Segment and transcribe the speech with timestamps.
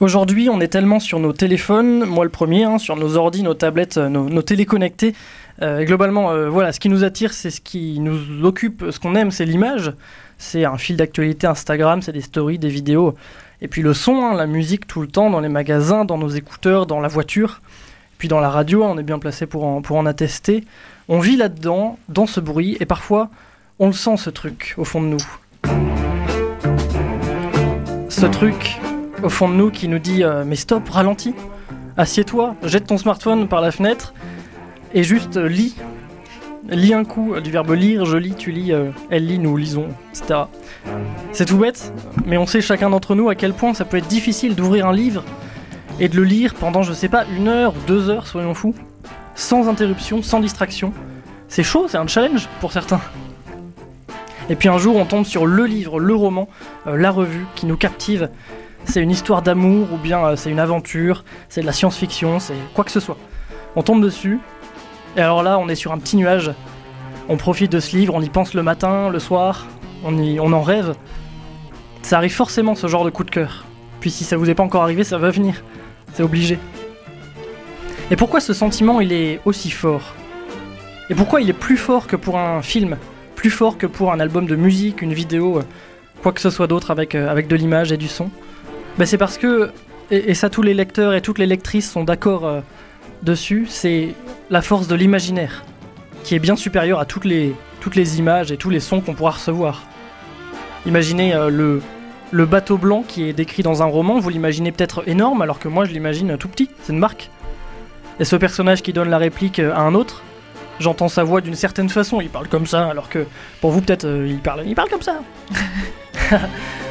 [0.00, 3.54] Aujourd'hui, on est tellement sur nos téléphones, moi le premier, hein, sur nos ordi, nos
[3.54, 5.12] tablettes, euh, nos, téléconnectés.
[5.60, 9.16] Euh, globalement, euh, voilà, ce qui nous attire, c'est ce qui nous occupe, ce qu'on
[9.16, 9.92] aime, c'est l'image.
[10.38, 13.16] C'est un fil d'actualité Instagram, c'est des stories, des vidéos.
[13.60, 16.28] Et puis le son, hein, la musique tout le temps, dans les magasins, dans nos
[16.28, 17.60] écouteurs, dans la voiture.
[18.18, 20.62] Puis dans la radio, on est bien placé pour pour en attester.
[21.08, 23.30] On vit là-dedans, dans ce bruit, et parfois,
[23.80, 25.18] on le sent ce truc au fond de nous.
[28.08, 28.78] Ce truc
[29.22, 31.34] au fond de nous qui nous dit euh, mais stop, ralentis,
[31.96, 34.14] assieds-toi, jette ton smartphone par la fenêtre
[34.94, 35.76] et juste euh, lis.
[36.68, 38.72] Lis un coup euh, du verbe lire, je lis, tu lis,
[39.10, 40.40] elle lit, nous lisons, etc.
[41.32, 41.92] C'est tout bête,
[42.26, 44.92] mais on sait chacun d'entre nous à quel point ça peut être difficile d'ouvrir un
[44.92, 45.24] livre
[46.00, 48.74] et de le lire pendant, je sais pas, une heure deux heures, soyons fous,
[49.34, 50.92] sans interruption, sans distraction.
[51.48, 53.00] C'est chaud, c'est un challenge pour certains.
[54.50, 56.48] Et puis un jour, on tombe sur le livre, le roman,
[56.86, 58.28] la revue qui nous captive.
[58.88, 62.54] C'est une histoire d'amour ou bien euh, c'est une aventure, c'est de la science-fiction, c'est
[62.74, 63.18] quoi que ce soit.
[63.76, 64.40] On tombe dessus,
[65.14, 66.52] et alors là, on est sur un petit nuage.
[67.28, 69.66] On profite de ce livre, on y pense le matin, le soir,
[70.04, 70.94] on, y, on en rêve.
[72.00, 73.66] Ça arrive forcément ce genre de coup de cœur.
[74.00, 75.62] Puis si ça vous est pas encore arrivé, ça va venir.
[76.14, 76.58] C'est obligé.
[78.10, 80.14] Et pourquoi ce sentiment il est aussi fort?
[81.10, 82.96] Et pourquoi il est plus fort que pour un film?
[83.34, 85.62] Plus fort que pour un album de musique, une vidéo, euh,
[86.22, 88.30] quoi que ce soit d'autre avec, euh, avec de l'image et du son?
[88.98, 89.70] Ben C'est parce que,
[90.10, 92.60] et, ça tous les lecteurs et toutes les lectrices sont d'accord euh,
[93.22, 94.14] dessus, c'est
[94.50, 95.64] la force de l'imaginaire
[96.24, 99.14] qui est bien supérieure à toutes les, toutes les images et tous les sons qu'on
[99.14, 99.84] pourra recevoir.
[100.84, 101.80] Imaginez euh, le,
[102.32, 105.68] le bateau blanc qui est décrit dans un roman, vous l'imaginez peut-être énorme alors que
[105.68, 107.30] moi je l'imagine tout petit, c'est une marque.
[108.18, 110.22] Et ce personnage qui donne la réplique euh, à un autre,
[110.80, 113.26] j'entends sa voix d'une certaine façon, il parle comme ça, alors que
[113.60, 115.20] pour vous peut-être il, parle, il parle comme ça.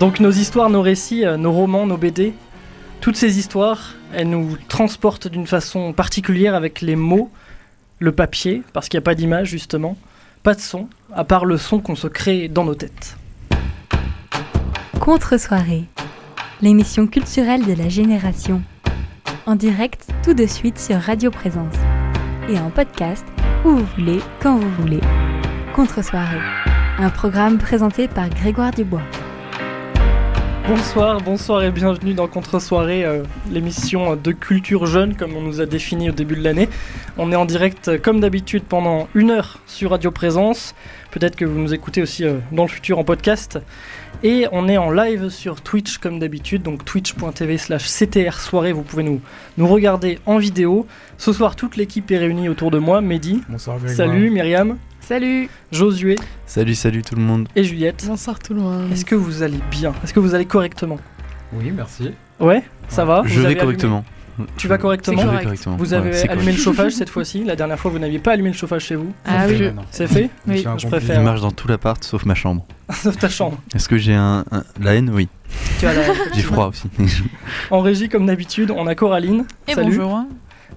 [0.00, 2.32] Donc nos histoires, nos récits, euh, nos romans, nos BD,
[3.02, 7.30] toutes ces histoires, elles nous transportent d'une façon particulière avec les mots,
[7.98, 9.98] le papier, parce qu'il n'y a pas d'image justement,
[10.42, 13.18] pas de son, à part le son qu'on se crée dans nos têtes.
[15.00, 15.84] Contre-soirée,
[16.62, 18.62] l'émission culturelle de la génération.
[19.44, 21.76] En direct tout de suite sur Radio Présence.
[22.48, 23.26] Et en podcast
[23.66, 25.00] où vous voulez, quand vous voulez.
[25.74, 26.40] Contre-soirée,
[26.98, 29.02] un programme présenté par Grégoire Dubois.
[30.70, 35.66] Bonsoir, bonsoir et bienvenue dans Contre-soirée, euh, l'émission de culture jeune comme on nous a
[35.66, 36.68] défini au début de l'année.
[37.18, 40.76] On est en direct euh, comme d'habitude pendant une heure sur Radio Présence.
[41.10, 43.58] Peut-être que vous nous écoutez aussi euh, dans le futur en podcast.
[44.22, 48.82] Et on est en live sur Twitch comme d'habitude, donc twitch.tv slash CTR soirée, vous
[48.82, 49.20] pouvez nous,
[49.58, 50.86] nous regarder en vidéo.
[51.18, 53.96] Ce soir, toute l'équipe est réunie autour de moi, Mehdi, Bonsoir Grégoire.
[53.96, 56.16] salut, Myriam, Salut Josué
[56.46, 57.48] Salut, salut tout le monde.
[57.56, 58.04] et Juliette.
[58.06, 58.92] Bonsoir tout le monde.
[58.92, 59.92] Est-ce que vous allez bien?
[60.04, 60.98] Est-ce que vous allez correctement?
[61.52, 62.12] Oui, merci.
[62.38, 63.22] Ouais, ça va?
[63.24, 64.04] Je Vous vais correctement.
[64.56, 65.20] Tu vas correctement?
[65.20, 65.44] Je vais correct.
[65.44, 65.76] correctement.
[65.76, 67.44] Vous avez allumé le chauffage cette fois-ci?
[67.44, 69.12] La dernière fois, vous n'aviez pas allumé le chauffage chez vous?
[69.26, 69.70] Ah oui.
[69.90, 70.30] C'est fait?
[70.46, 71.20] Oui, je préfère.
[71.20, 72.64] Il marche dans tout l'appart sauf ma chambre.
[72.90, 73.58] Sauf ta chambre.
[73.74, 75.10] Est-ce que j'ai un, un- la haine?
[75.14, 75.28] Oui.
[75.78, 76.02] Tu as la-
[76.34, 76.88] J'ai froid aussi.
[77.70, 79.44] En régie, comme d'habitude, on a Coraline.
[79.68, 79.96] Et Salut.
[79.96, 80.22] bonjour.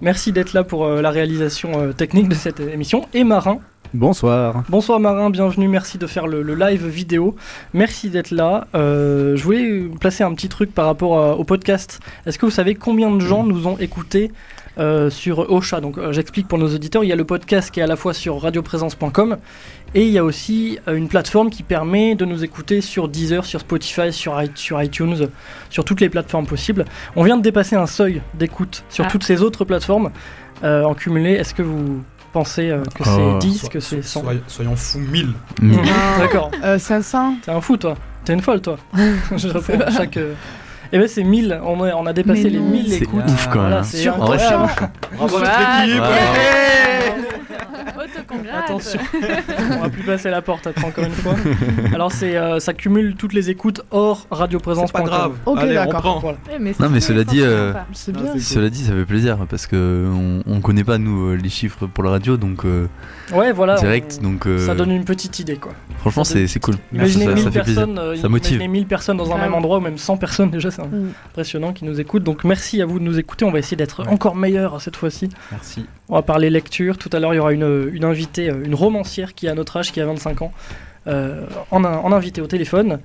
[0.02, 3.08] Merci d'être là pour euh, la réalisation euh, technique de cette émission.
[3.16, 3.60] Et Marin.
[3.94, 4.64] Bonsoir.
[4.70, 5.68] Bonsoir Marin, bienvenue.
[5.68, 7.36] Merci de faire le, le live vidéo.
[7.74, 8.66] Merci d'être là.
[8.74, 12.00] Euh, je voulais placer un petit truc par rapport à- au podcast.
[12.26, 14.32] Est-ce que vous savez combien de gens nous ont écoutés
[14.80, 15.80] euh, sur Ocha?
[15.80, 17.04] Donc euh, j'explique pour nos auditeurs.
[17.04, 19.38] Il y a le podcast qui est à la fois sur radioprésence.com
[19.94, 23.46] et il y a aussi euh, une plateforme qui permet de nous écouter sur Deezer,
[23.46, 24.42] sur Spotify, sur,
[24.82, 25.28] iTunes,
[25.70, 26.86] sur toutes les plateformes possibles.
[27.16, 29.10] On vient de dépasser un seuil d'écoute sur Ah.
[29.12, 30.10] toutes ces autres plateformes
[30.64, 31.34] euh, en cumulé.
[31.34, 32.02] Est-ce que vous
[32.34, 33.38] pensez euh, que c'est Oh.
[33.40, 35.34] 10, Sois- que c'est 100 soyons, soyons fous 1000.
[35.62, 35.76] Mm.
[36.20, 36.52] D'accord.
[36.64, 37.96] Euh, 500 T'es un fou, toi.
[38.26, 38.78] T'es une folle, toi.
[39.38, 40.18] Je réponds à chaque.
[40.94, 41.60] Euh, Eh ben, c'est 1000.
[41.64, 42.70] On a, on a dépassé les non.
[42.70, 43.24] 1000 C'est écoutes.
[43.28, 43.64] ouf quand même.
[43.70, 43.84] Voilà, hein.
[43.84, 44.70] c'est incroyable.
[45.18, 45.38] Bravo
[48.66, 49.00] Attention,
[49.72, 51.36] on va plus passer la porte après encore une fois.
[51.94, 54.88] Alors c'est euh, ça cumule toutes les écoutes hors radioprésence.
[54.94, 55.34] C'est pas grave.
[55.46, 56.02] Ok, Allez, on d'accord.
[56.02, 56.20] prend.
[56.20, 56.38] Voilà.
[56.54, 57.74] Eh, mais Non, mais c'est cela dit, ça, euh.
[57.94, 58.32] C'est Ah, bien.
[58.34, 61.50] c'est Cela dit, ça fait plaisir parce que on, on connaît pas nous euh, les
[61.50, 62.88] chiffres pour la radio, donc euh,
[63.34, 63.76] Ouais, voilà.
[63.76, 65.72] direct, on- donc euh, Ça donne une petite idée quoi.
[66.00, 66.76] franchement c'est c'est cool.
[66.94, 67.82] Imaginez ça, 1000 ça fait plaisir.
[67.86, 68.52] personnes, euh, Ça motive.
[68.54, 71.10] imaginez 1000 personnes dans un même endroit ou même 100 personnes déjà, c'est Mm.
[71.28, 72.24] impressionnant qui nous écoutent.
[72.24, 73.46] Donc merci à vous de nous écouter.
[73.46, 75.30] On va essayer d'être encore meilleur cette fois-ci.
[75.52, 75.86] Merci.
[76.10, 76.98] On va parler lecture.
[76.98, 79.78] Tout à l'heure, il y aura une, une invitée, euh, une romancière qui a notre
[79.78, 80.52] âge, qui a 25 ans,
[81.08, 83.00] euh, en, en invité au téléphone.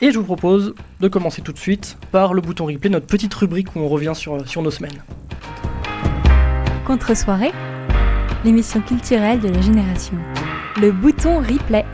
[0.00, 3.32] Et je vous propose de commencer tout de suite par le bouton replay, notre petite
[3.34, 5.00] rubrique où on revient sur, sur nos semaines.
[6.84, 7.52] Contre-soirée,
[8.44, 10.16] l'émission culturelle de la génération.
[10.80, 11.84] Le bouton replay.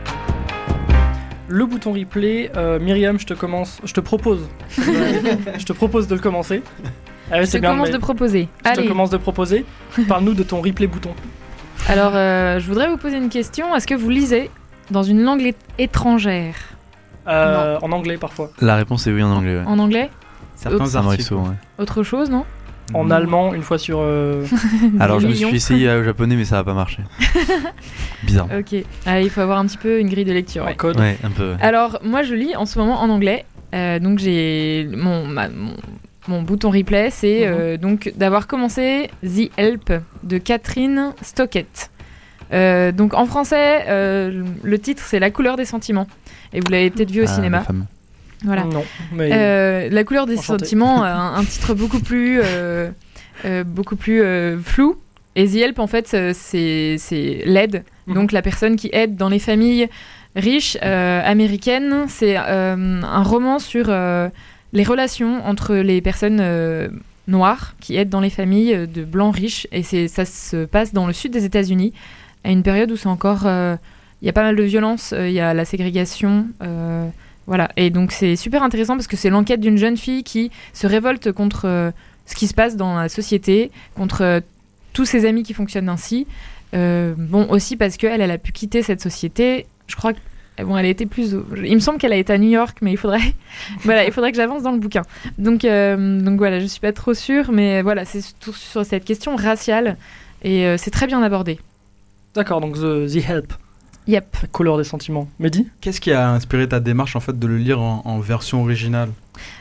[1.49, 2.51] Le bouton replay.
[2.55, 4.47] Euh, Myriam, je te commence, je te propose,
[4.77, 6.61] je te propose de le commencer.
[7.31, 8.47] Ah Je bien, commence de proposer.
[8.59, 8.87] je te Allez.
[8.87, 9.65] commence de proposer.
[10.07, 11.11] Parle-nous de ton replay bouton.
[11.87, 13.75] Alors, euh, je voudrais vous poser une question.
[13.75, 14.49] Est-ce que vous lisez
[14.91, 16.55] dans une langue étrangère?
[17.27, 18.49] Euh, en anglais parfois.
[18.61, 19.57] La réponse est oui en anglais.
[19.57, 19.65] Ouais.
[19.67, 20.09] En anglais?
[20.55, 21.33] Certains Ça m'arrive articles.
[21.35, 21.55] ouais.
[21.77, 22.45] Autre chose, non?
[22.93, 23.99] En allemand, une fois sur.
[24.01, 24.45] euh,
[24.99, 27.03] Alors je me suis essayé euh, au japonais mais ça va pas marcher.
[28.23, 28.47] Bizarre.
[28.57, 28.75] Ok.
[29.05, 30.63] Ah, il faut avoir un petit peu une grille de lecture.
[30.63, 30.75] en ouais.
[30.75, 30.99] code.
[30.99, 31.51] Ouais, un peu.
[31.51, 31.57] ouais.
[31.61, 33.45] Alors, moi, je lis en ce moment en anglais.
[33.73, 35.73] Euh, donc, j'ai mon, ma- mon,
[36.27, 37.55] mon bouton replay, c'est Mhm.
[37.59, 39.93] euh, donc d'avoir commencé The Help
[40.23, 41.91] de Catherine Stockett.
[42.51, 46.07] Euh, donc, en français, euh, le titre, c'est La couleur des sentiments.
[46.51, 47.63] Et vous l'avez peut-être vu au Ah, cinéma.
[48.43, 48.63] Voilà.
[48.63, 50.63] Non, mais Euh, la couleur des Enchanté.
[50.65, 52.89] sentiments, un, un titre beaucoup plus, euh,
[53.45, 54.97] euh, beaucoup plus euh, flou.
[55.35, 57.83] Et The Help, en fait, euh, c'est l'aide.
[58.07, 58.13] Mhm.
[58.15, 59.87] Donc la personne qui aide dans les familles
[60.35, 62.05] riches euh, américaines.
[62.07, 64.29] C'est euh, un roman sur euh,
[64.73, 66.87] les relations entre les personnes euh,
[67.27, 69.67] noires qui aident dans les familles euh, de blancs riches.
[69.71, 71.93] Et ça se passe dans le sud des États-Unis,
[72.43, 73.43] à une période où c'est encore...
[73.45, 73.75] euh,
[74.21, 76.47] Il y a pas mal de violence, euh, il y a la ségrégation.
[77.49, 80.85] Voilà, et donc c'est super intéressant parce que c'est l'enquête d'une jeune fille qui se
[80.85, 81.89] révolte contre euh,
[82.27, 84.39] ce qui se passe dans la société, contre euh,
[84.93, 86.27] tous ses amis qui fonctionnent ainsi.
[86.75, 89.65] Euh, bon, aussi parce qu'elle, elle a pu quitter cette société.
[89.87, 90.19] Je crois que.
[90.61, 91.35] Bon, elle a été plus.
[91.65, 93.33] Il me semble qu'elle a été à New York, mais il faudrait.
[93.81, 95.01] voilà, il faudrait que j'avance dans le bouquin.
[95.39, 99.35] Donc, donc voilà, je suis pas trop sûre, mais voilà, c'est tout sur cette question
[99.35, 99.97] raciale
[100.43, 101.59] et c'est très bien abordé.
[102.35, 103.53] d'accord, donc The Help,
[104.09, 104.37] Yep.
[104.41, 105.27] la couleur des sentiments.
[105.39, 105.67] Mehdi?
[105.81, 109.09] Qu'est-ce qui a inspiré ta démarche en fait de le lire en, en version originale?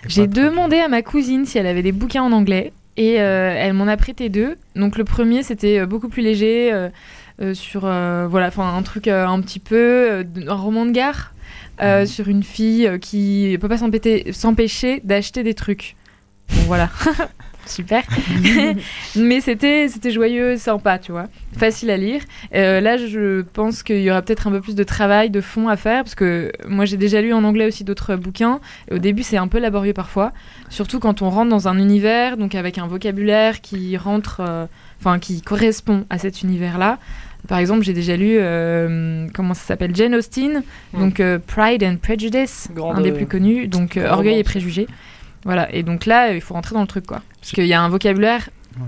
[0.07, 3.75] J'ai demandé à ma cousine si elle avait des bouquins en anglais et euh, elle
[3.75, 4.57] m'en a prêté deux.
[4.75, 6.89] Donc le premier c'était euh, beaucoup plus léger euh,
[7.41, 10.91] euh, sur euh, voilà enfin un truc euh, un petit peu euh, un roman de
[10.93, 11.33] gare
[11.81, 12.07] euh, Mhm.
[12.07, 15.95] sur une fille qui peut pas s'empêter- s'empêcher d'acheter des trucs.
[16.55, 16.89] Bon voilà.
[17.69, 18.03] Super.
[19.17, 21.27] Mais c'était c'était joyeux, sympa, tu vois.
[21.57, 22.21] Facile à lire.
[22.55, 25.69] Euh, là, je pense qu'il y aura peut-être un peu plus de travail, de fond
[25.69, 28.61] à faire, parce que moi, j'ai déjà lu en anglais aussi d'autres bouquins.
[28.93, 30.33] Au début, c'est un peu laborieux parfois,
[30.69, 34.67] surtout quand on rentre dans un univers, donc avec un vocabulaire qui rentre, euh,
[35.01, 36.99] enfin, qui correspond à cet univers-là.
[37.47, 40.63] Par exemple, j'ai déjà lu, euh, comment ça s'appelle, Jane Austen,
[40.93, 44.87] donc euh, Pride and Prejudice, Grande- un des plus connus, donc euh, Orgueil et préjugés.
[45.45, 47.23] Voilà, et donc là, il faut rentrer dans le truc, quoi.
[47.41, 48.87] Parce qu'il y a un vocabulaire Ouais.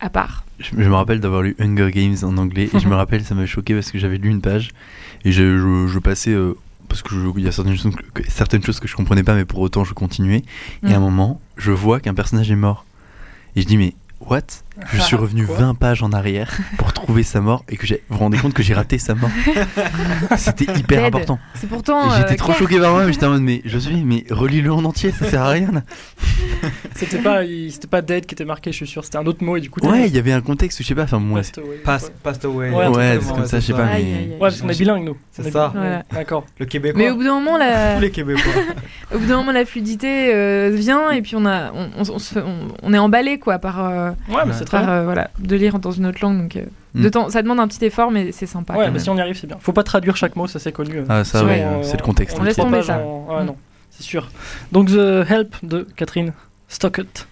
[0.00, 0.44] à part.
[0.58, 3.34] Je, je me rappelle d'avoir lu Hunger Games en anglais et je me rappelle ça
[3.34, 4.70] m'a choqué parce que j'avais lu une page
[5.24, 6.54] et je, je, je passais euh,
[6.88, 9.34] parce que je- il y a certaines choses que, certaines choses que je comprenais pas
[9.34, 10.42] mais pour autant je continuais
[10.86, 11.02] et à un Mm.
[11.02, 12.84] moment je vois qu'un personnage est mort
[13.56, 14.42] et je dis mais what?
[14.92, 18.02] Je suis revenu Quoi 20 pages en arrière pour trouver sa mort et que j'ai
[18.08, 19.30] vous vous rendez compte que j'ai raté sa mort
[20.36, 22.10] c'était hyper important C'est pourtant.
[22.16, 22.58] j'étais euh, trop clair.
[22.58, 25.24] choqué par moi mais j'étais en mode mais je suis mais relis-le en entier ça
[25.26, 25.82] sert à rien là.
[26.94, 27.40] C'était pas,
[27.70, 29.04] c'était pas Dead qui était marqué, je suis sûr.
[29.04, 29.80] C'était un autre mot et du coup.
[29.88, 31.76] ouais il y avait un contexte je sais pas enfin ouais, Passed away.
[31.82, 32.70] Pass, Passed Away.
[32.70, 34.28] Ouais, c'est comme ça, je sais pas, mais-.
[34.32, 35.16] Ouais, parce qu'on est bilingue nous.
[35.32, 35.72] C'est ça.
[36.12, 36.44] D'accord.
[36.58, 36.98] Le Québécois.
[37.00, 38.52] Mais au bout d'un moment, la, Tous les Québécois.
[39.14, 42.18] au bout d'un moment, la fluidité euh, vient et puis on a, on, on- on
[42.18, 45.04] se fait- on- on est emballé quoi par, euh, Ouais, mais c'est très par euh,
[45.04, 46.38] voilà, de lire dans une autre langue.
[46.42, 47.02] Donc, euh, Mm.
[47.02, 48.74] de temps, ça demande un petit effort, mais c'est sympa.
[48.74, 49.56] Ouais, mais si on y arrive, c'est bien.
[49.60, 50.96] Faut pas traduire chaque mot, ça c'est connu.
[50.98, 51.04] euh.
[51.08, 52.96] ah ça ouais c'est le contexte On laisse tomber ça.
[52.98, 53.44] Mm.
[53.46, 53.56] non,
[53.90, 54.28] c'est sûr.
[54.72, 56.32] Donc The Help de Catherine
[56.68, 57.28] Stockett.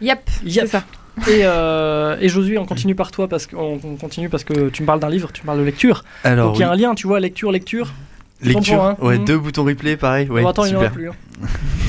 [0.00, 0.64] Yep, Yep.
[0.64, 0.84] c'est ça.
[1.28, 4.82] Et, euh, et Josué, on continue par toi parce qu'on on continue parce que tu
[4.82, 6.04] me parles d'un livre, tu me parles de lecture.
[6.24, 7.92] alors Donc il y a un lien, tu vois, lecture, lecture.
[8.40, 8.96] lecture hein.
[9.00, 9.24] ouais Mhm.
[9.24, 11.08] deux boutons replay pareil ouais Bon, attends, il n'y en super plus.
[11.10, 11.14] hein.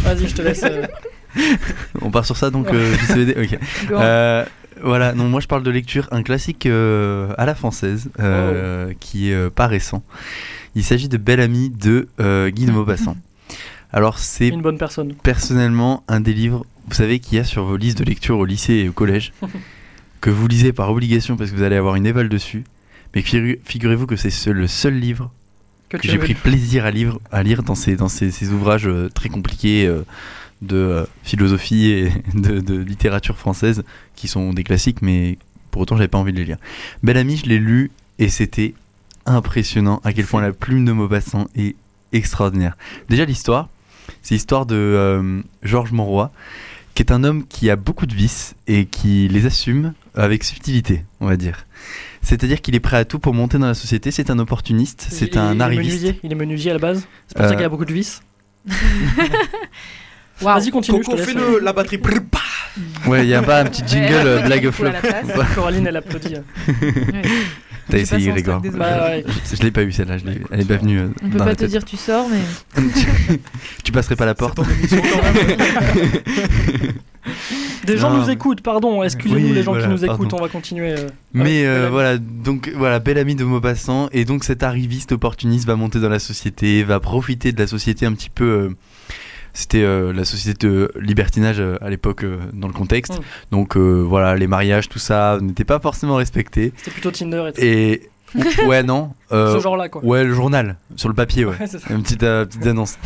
[0.04, 0.64] Vas-y, je te laisse.
[0.64, 0.86] euh,
[2.02, 3.60] On part sur ça donc euh, JCVD Ok.
[3.88, 3.96] Go.
[3.96, 4.44] Euh,
[4.82, 8.94] voilà, non, moi je parle de lecture, un classique euh, à la française euh, Oh.
[9.00, 10.04] qui est euh, pas récent.
[10.76, 12.08] Il s'agit de Belle Amie de
[12.50, 13.18] Guy de Maupassant.
[13.92, 15.14] Alors c'est une bonne personne.
[15.22, 18.46] personnellement un des livres, vous savez, qu'il y a sur vos listes de lecture au
[18.46, 19.34] lycée et au collège,
[20.22, 22.64] que vous lisez par obligation parce que vous allez avoir une éval dessus.
[23.16, 25.32] Mais figu- figurez-vous que c'est ce- le seul livre
[25.90, 29.30] Que j'ai pris plaisir à, lire, à lire dans ces, dans ces, ces ouvrages très
[29.30, 29.88] compliqués
[30.64, 33.84] de euh, philosophie et de, de littérature française
[34.16, 35.38] qui sont des classiques, mais
[35.72, 36.58] pour autant j'avais pas envie de les lire.
[37.04, 38.74] Belle Amie, je l'ai lu et c'était
[39.26, 41.76] impressionnant à quel point la plume de Maupassant est
[42.12, 42.78] extraordinaire.
[43.10, 43.70] Déjà l'histoire,
[44.22, 46.32] c'est l'histoire de euh, Georges Monroy,
[46.94, 51.06] qui est un homme qui a beaucoup de vices et qui les assume avec subtilité,
[51.22, 51.66] on va dire.
[52.22, 55.36] C'est-à-dire qu'il est prêt à tout pour monter dans la société, c'est un opportuniste, c'est
[55.38, 55.88] un il est arriviste.
[55.96, 57.08] menuisier, Il est menuisier à la base.
[57.28, 58.22] C'est pour Euh, ça qu'il y a beaucoup de vis.
[60.42, 60.60] Waouh.
[60.60, 60.98] Vas-y, continue.
[61.04, 61.98] je Coco, fais euh, le, la batterie.
[61.98, 62.10] Bah.
[63.08, 64.90] Ouais, il y a pas un petit jingle Ouais, euh, blague flop.
[65.56, 66.36] Coraline, elle applaudit.
[66.68, 67.22] Ouais.
[67.90, 68.62] T'as essayé, Grégoire.
[68.62, 69.26] Bah ouais.
[69.54, 71.00] Je l'ai pas eu celle-là, je l'ai- elle est pas venue.
[71.02, 71.70] euh, On peut pas te tête.
[71.70, 72.82] dire tu sors, mais
[73.84, 74.58] tu passerais pas la porte.
[77.86, 78.20] Des gens Non.
[78.24, 80.38] nous écoutent, pardon, excusez-nous Oui, les gens voilà, qui nous écoutent, pardon.
[80.40, 80.92] on va continuer.
[80.98, 85.66] euh, Mais euh, voilà, donc voilà, bel ami de Maupassant, et donc cet arriviste opportuniste
[85.68, 88.76] va monter dans la société, va profiter de la société un petit peu.
[89.54, 93.14] C'était euh, la société de libertinage euh, à l'époque euh, dans le contexte.
[93.20, 93.22] Mm.
[93.52, 96.74] Donc voilà, les mariages, tout ça n'était pas forcément respecté.
[96.78, 97.62] C'était plutôt Tinder et tout.
[97.62, 98.10] Et
[98.66, 99.12] ouais, non.
[99.32, 100.04] euh, Ce genre-là, quoi.
[100.04, 101.54] ouais, le journal, sur le papier, ouais.
[101.92, 102.98] Une petite, euh, petite annonce.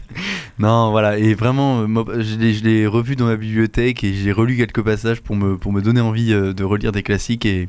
[0.58, 4.56] non, voilà, et vraiment, je l'ai- je l'ai revu dans ma bibliothèque et j'ai relu
[4.56, 7.68] quelques passages pour me, pour me donner envie de relire des classiques et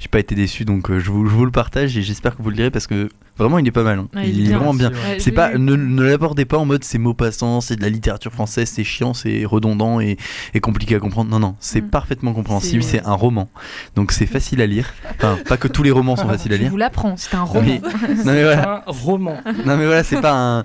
[0.00, 2.42] j'ai pas été déçu, donc euh, je, vous, je vous le partage et j'espère que
[2.42, 3.98] vous le lirez parce que vraiment il est pas mal.
[4.00, 4.08] hein.
[4.14, 4.90] Ouais, il, est vraiment bien.
[4.90, 7.82] Ouais, C'est je pas, ne, ne l'abordez pas en mode c'est mot passant, c'est de
[7.82, 10.16] la littérature française, c'est chiant, c'est redondant et,
[10.54, 11.30] et compliqué à comprendre.
[11.30, 11.90] Non, non, c'est Mm.
[11.90, 13.48] parfaitement compréhensible, C'est- un roman.
[13.94, 14.92] Donc c'est facile à lire.
[15.18, 16.70] Enfin, pas que tous les romans sont faciles à Je lire.
[16.70, 17.62] vous l'apprends, c'est un roman.
[17.66, 17.80] Mais-
[18.24, 19.36] non mais voilà, Un roman.
[19.66, 20.64] non mais voilà, c'est pas un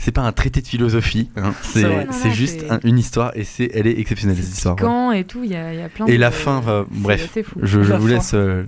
[0.00, 1.52] c'est pas un traité de philosophie, hein.
[1.62, 4.76] C'est juste c'est- un- une histoire et c'est elle est exceptionnelle cette histoire.
[4.76, 7.00] Quand et tout, il y, a il y a plein Et de- la fin, c'est
[7.00, 7.60] bref, fou.
[7.62, 8.14] Je, je La vous fin.
[8.14, 8.64] laisse euh,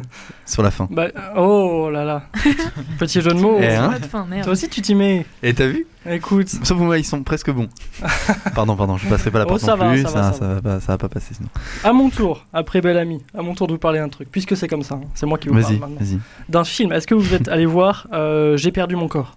[0.46, 0.86] sur la fin.
[0.90, 2.24] Bah, oh là là.
[2.98, 3.58] Petit jeu de mots.
[3.60, 4.44] Eh, hein Pas de fin, merde.
[4.44, 5.24] Toi aussi, tu t'y mets.
[5.42, 5.86] Et t'as vu?
[6.08, 6.48] Écoute.
[6.48, 7.68] Sauf moi, ils sont presque bons.
[8.54, 10.32] pardon, pardon, je passerai pas la Oh, porte ça non va, plus, ça ça, va,
[10.32, 11.48] ça, ça va pas, ça va pas passer sinon.
[11.84, 14.56] À mon tour, après bel ami, à mon tour de vous parler d'un truc, puisque
[14.56, 15.06] c'est comme ça, hein.
[15.14, 15.96] c'est moi qui vous parle Vas-y, maintenant.
[16.00, 16.18] vas-y.
[16.48, 19.36] D'un film, est-ce que vous êtes allé voir euh, J'ai perdu mon corps?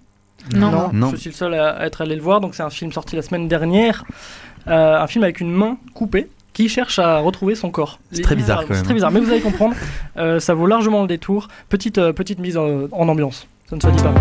[0.53, 0.89] Non.
[0.93, 1.11] Non.
[1.11, 3.15] je suis le seul à, à être allé le voir, donc c'est un film sorti
[3.15, 4.03] la semaine dernière,
[4.67, 7.99] Euh, un film avec une main coupée qui cherche à retrouver son corps.
[8.11, 8.77] C'est très bizarre, quand même.
[8.79, 9.75] C'est très bizarre, mais vous allez comprendre,
[10.17, 11.49] euh, ça vaut largement le détour.
[11.69, 14.13] Petite, euh, petite mise en, en ambiance, ça ne se dit pas.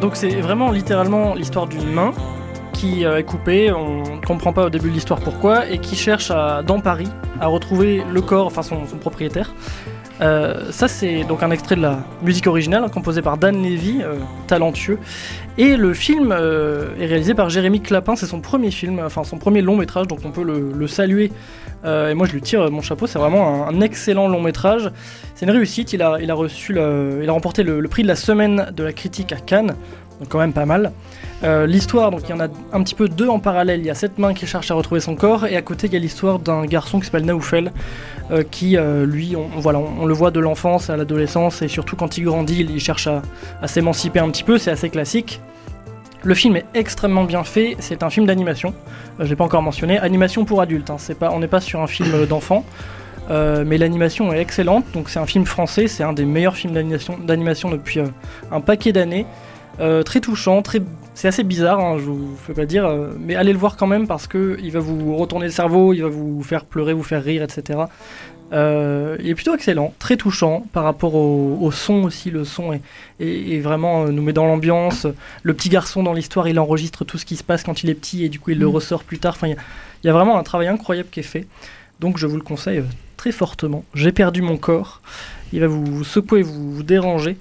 [0.00, 2.12] Donc c'est vraiment littéralement l'histoire d'une main
[2.84, 6.30] euh, est coupée, on ne comprend pas au début de l'histoire pourquoi, et qui cherche
[6.30, 7.08] à, dans Paris
[7.40, 9.54] à retrouver le corps, enfin son, propriétaire.
[10.20, 14.16] Euh, ça c'est donc un extrait de la musique originale composée par Dan Levy, euh,
[14.46, 14.98] talentueux.
[15.58, 19.62] Et le film est réalisé par Jérémy Clapin, c'est son premier film, enfin son premier
[19.62, 21.30] long métrage, donc on peut le, saluer.
[21.84, 24.90] Et moi je lui tire mon chapeau, c'est vraiment un, excellent long métrage.
[25.34, 28.16] C'est une réussite, il a, il a reçu, il a remporté le prix de la
[28.16, 29.74] semaine de la critique à Cannes,
[30.20, 30.92] donc quand même pas mal.
[31.44, 33.80] Euh, l'histoire, donc il y en a un petit peu deux en parallèle.
[33.80, 35.92] Il y a cette main qui cherche à retrouver son corps, et à côté il
[35.92, 37.72] y a l'histoire d'un garçon qui s'appelle Naoufel,
[38.30, 42.24] euh, qui euh, lui, on, le voit de l'enfance à l'adolescence, et surtout quand il
[42.24, 43.22] grandit, il, cherche à,
[43.66, 45.40] s'émanciper un petit peu, c'est assez classique.
[46.24, 48.72] Le film est extrêmement bien fait, c'est un film d'animation,
[49.18, 50.96] je l'ai pas encore mentionné, animation pour adultes, hein,
[51.32, 52.64] on n'est pas sur un film d'enfant,
[53.28, 56.74] mais l'animation est excellente, donc c'est un film français, c'est un des meilleurs films
[57.24, 57.98] d'animation, depuis
[58.52, 59.26] un paquet d'années.
[60.04, 60.80] Très touchant, très...
[61.14, 63.86] c'est assez bizarre, hein, je vous fais pas dire, euh, mais allez le voir quand
[63.86, 67.02] même parce que il va vous retourner le cerveau, il va vous faire pleurer, vous
[67.02, 67.80] faire rire, etc.
[68.52, 72.30] Euh, il est plutôt excellent, très touchant par rapport au, au son aussi.
[72.30, 72.82] Le son est,
[73.20, 75.06] est- est vraiment euh, nous met dans l'ambiance.
[75.42, 77.94] Le petit garçon dans l'histoire, il enregistre tout ce qui se passe quand il est
[77.94, 78.70] petit et du coup il le Mm.
[78.74, 79.34] ressort plus tard.
[79.36, 79.62] Enfin, il y a-
[80.04, 81.46] il y, a vraiment un travail incroyable qui est fait.
[82.00, 82.84] Donc je vous le conseille euh,
[83.16, 83.84] très fortement.
[83.94, 85.00] J'ai perdu mon corps.
[85.54, 87.36] Il va vous, vous secouer, vous, vous déranger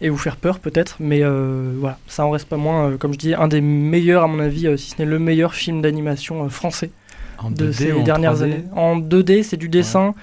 [0.00, 3.12] et vous faire peur peut-être, mais euh, voilà, ça en reste pas moins, euh, comme
[3.14, 5.80] je dis, un des meilleurs à mon avis, euh, si ce n'est le meilleur film
[5.80, 6.90] d'animation euh, français
[7.38, 8.42] En de 2D ces en dernières 3D?
[8.42, 8.64] années.
[8.74, 10.14] En 2D, c'est du dessin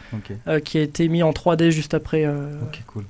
[0.48, 2.24] euh, qui a été mis en 3D juste après.
[2.26, 3.04] euh, ok, cool.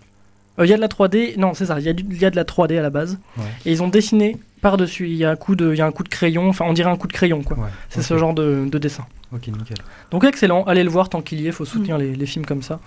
[0.60, 2.18] euh, Il y a de la 3D, non, c'est ça, il y, a du- il
[2.18, 3.20] y a de la 3D à la base.
[3.38, 3.44] Ouais.
[3.66, 5.08] Et ils ont dessiné par-dessus.
[5.10, 6.72] Il y, a un coup de, il y a un coup de crayon, enfin, on
[6.72, 7.58] dirait un coup de crayon, quoi.
[7.58, 9.06] Ouais, C'est ce genre de, de dessin.
[9.36, 9.76] Ok, nickel.
[10.12, 12.62] Donc excellent, allez le voir tant qu'il y est, faut soutenir les, les films comme
[12.62, 12.80] ça.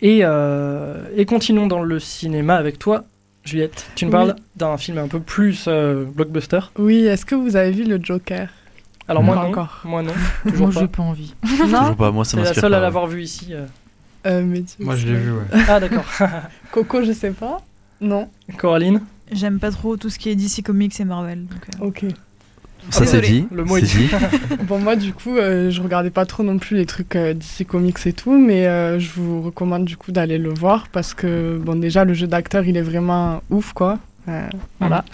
[0.00, 3.04] Et, euh, et continuons dans le cinéma avec toi,
[3.44, 3.86] Juliette.
[3.94, 4.12] Tu me Oui.
[4.12, 6.60] parles d'un film un peu plus euh, blockbuster.
[6.78, 8.48] Oui, est-ce que vous avez vu le Joker?
[9.06, 9.80] Alors Non, moi non, encore.
[9.84, 10.12] moi non,
[10.44, 11.02] Moi, toujours j'ai pas.
[11.02, 11.34] envie.
[11.68, 12.84] Non Toujours pas, moi ça C'est la m'inspire seule pas, à ouais.
[12.84, 13.48] l'avoir vu ici.
[13.52, 13.66] euh.
[14.26, 15.44] euh, mais tu- Moi, je l'ai vu, ouais.
[15.68, 16.04] Ah d'accord.
[16.72, 17.60] Coco, je sais pas.
[18.00, 18.28] Non.
[18.58, 19.00] Coraline,
[19.32, 21.46] J'aime pas trop tout ce qui est DC Comics et Marvel.
[21.46, 22.04] donc, euh, Ok.
[22.90, 24.10] Ça c'est dit, le mot est c'est dit.
[24.68, 27.66] Bon, moi, du coup, euh, je regardais pas trop non plus les trucs euh, DC
[27.66, 31.58] Comics et tout, mais euh, je vous recommande du coup d'aller le voir parce que,
[31.58, 33.98] bon, déjà, le jeu d'acteur, il est vraiment ouf, quoi.
[34.28, 34.40] Euh,
[34.80, 35.04] voilà.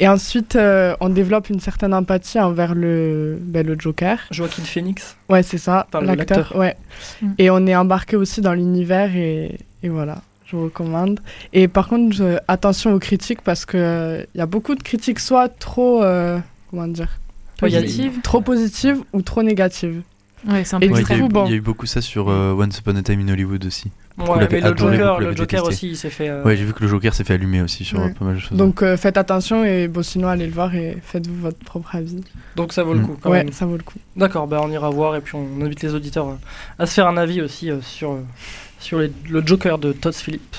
[0.00, 4.18] Et ensuite, euh, on développe une certaine empathie envers le, ben, le Joker.
[4.30, 5.16] Joaquin Phoenix.
[5.28, 6.54] Ouais, c'est ça, l'acteur.
[6.56, 6.74] Ouais.
[7.20, 7.26] Mm.
[7.38, 11.20] Et on est embarqué aussi dans l'univers et, et voilà, je vous recommande.
[11.52, 15.20] Et par contre, je- attention aux critiques parce que il y a beaucoup de critiques,
[15.20, 16.38] soit trop, euh,
[16.74, 17.08] comment dire,
[17.58, 18.20] Positive.
[18.22, 20.02] trop positives ou trop négatives.
[20.46, 21.44] Ouais, c'est un peu Ouais, du il, y a eu, extrême.
[21.46, 23.90] il y a eu beaucoup ça sur euh, Once Upon a Time in Hollywood aussi.
[24.18, 26.28] Ouais, mais le Joker, le aussi, il s'est fait.
[26.28, 28.12] euh, Ouais, j'ai vu que le Joker s'est fait allumer aussi sur Ouais.
[28.12, 28.56] pas mal de choses.
[28.58, 32.22] Donc euh, faites attention et bon, sinon allez le voir et faites-vous votre propre avis.
[32.56, 33.06] Donc ça vaut le Mm.
[33.06, 33.16] coup.
[33.22, 33.52] Quand ouais, même.
[33.52, 33.98] ça vaut le coup.
[34.16, 36.34] D'accord, bah on ira voir et puis on invite les auditeurs euh,
[36.78, 38.20] à se faire un avis aussi euh, sur, euh,
[38.80, 40.56] sur les- le Joker de Todd Phillips.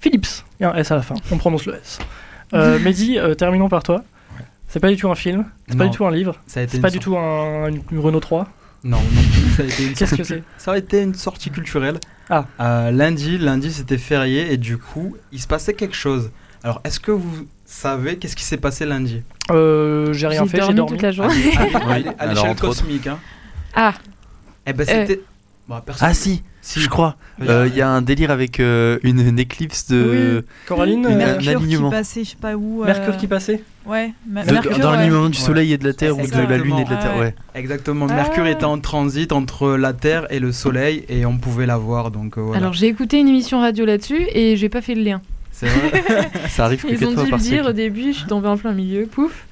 [0.00, 0.26] Phillips,
[0.58, 1.98] il y a un S à la fin, on prononce le S.
[2.54, 4.02] Euh, Mehdi, euh, terminons par toi.
[4.68, 6.98] C'est pas du tout un film, c'est pas du tout un livre, c'est pas du
[6.98, 8.46] tout un, une, une Renault 3.
[8.84, 9.50] Non, non plus.
[9.56, 11.98] Ça a été une Qu'est-ce sortie que c'est Ça a été une sortie culturelle.
[12.30, 12.46] Ah.
[12.60, 16.30] Euh, lundi, lundi c'était férié et du coup, il se passait quelque chose.
[16.62, 19.22] Alors, est-ce que vous savez qu'est-ce qui s'est passé lundi?
[19.50, 21.56] Euh, J'ai rien fait, j'ai dormi toute la journée.
[21.56, 23.06] À alors, l'échelle cosmique.
[23.06, 23.18] Hein.
[23.74, 23.94] Ah,
[24.66, 25.20] Eh ben, c'était.
[25.66, 26.80] Bon, personne- Ah si, Si.
[26.80, 27.16] je crois.
[27.40, 27.46] Oui.
[27.48, 30.44] Euh, Il y a un délire avec euh, une, une éclipse de...
[30.66, 31.90] Coraline, Une- euh, Mer- Mercure qui alignement.
[31.90, 32.82] passait, je sais pas où.
[32.82, 34.78] euh, Mercure qui passait Ouais, Ma- de- Mercure.
[34.78, 34.96] dans ouais.
[34.98, 37.14] l'alignement du soleil et de la Terre ou de la Lune et de la Terre,
[37.14, 37.20] Ouais.
[37.20, 37.34] ouais.
[37.54, 38.06] Exactement.
[38.06, 38.50] Mercure Ah.
[38.50, 42.10] était en transit entre la Terre et le Soleil et on pouvait la voir.
[42.10, 42.58] Donc euh, voilà.
[42.60, 45.22] alors j'ai écouté une émission radio là-dessus et j'ai pas fait le lien.
[45.52, 46.02] C'est vrai.
[46.50, 48.72] Ça arrive que Ils ont dû le dire au début, je suis tombée en plein
[48.72, 49.46] milieu, pouf.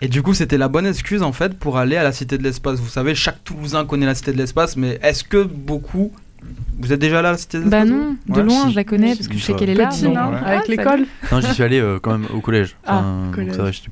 [0.00, 2.42] Et du coup, c'était la bonne excuse en fait pour aller à la Cité de
[2.42, 2.80] l'Espace.
[2.80, 6.12] Vous savez, chaque Toulousain connaît la Cité de l'Espace, mais est-ce que beaucoup.
[6.80, 8.46] Vous êtes déjà allé à la Cité de Bah l'Espace non, vous de Ouais.
[8.46, 8.70] loin si.
[8.72, 9.86] je la connais parce que je sais qu'elle est là.
[9.86, 10.14] Petit, non.
[10.16, 12.74] Ah, Avec l'école Non, j'y suis allé euh, quand même au collège.
[12.84, 13.82] Ah, Enfin, donc collège.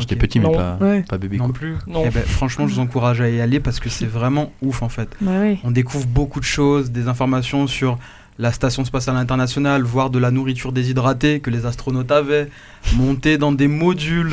[0.00, 0.54] j'étais petit, mais Non.
[0.54, 1.04] pas, Ouais.
[1.08, 1.36] pas bébé.
[1.36, 1.54] Non quoi.
[1.54, 1.76] plus.
[1.86, 2.02] Non.
[2.04, 4.88] Eh ben, franchement, je vous encourage à y aller parce que c'est vraiment ouf en
[4.88, 5.08] fait.
[5.20, 5.58] Bah ouais.
[5.62, 7.98] On découvre beaucoup de choses, des informations sur
[8.40, 12.48] la station spatiale internationale, voire de la nourriture déshydratée que les astronautes avaient,
[12.96, 14.32] monter dans des modules.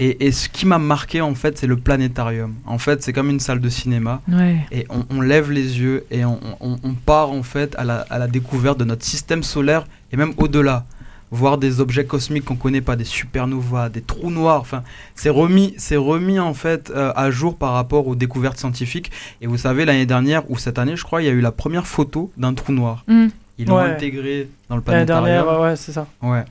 [0.00, 2.54] Et, et ce qui m'a marqué en fait, c'est le planétarium.
[2.66, 4.20] En fait, c'est comme une salle de cinéma.
[4.30, 4.58] Ouais.
[4.70, 8.06] Et on, on lève les yeux et on, on- on part en fait à la,
[8.08, 10.84] à la découverte de notre système solaire et même au-delà.
[11.30, 14.62] Voir des objets cosmiques qu'on connaît pas, des supernovas, des trous noirs.
[14.62, 14.82] Enfin,
[15.14, 19.10] c'est remis, c'est remis en fait euh, à jour par rapport aux découvertes scientifiques.
[19.42, 21.52] Et vous savez, l'année dernière ou cette année, je crois, il y a eu la
[21.52, 23.04] première photo d'un trou noir.
[23.08, 23.26] Hmm.
[23.58, 23.82] Ils l'ont Ouais.
[23.90, 25.44] intégré dans le L'année planétarium.
[25.44, 26.06] dernière, ouais, c'est ça.
[26.22, 26.44] Ouais.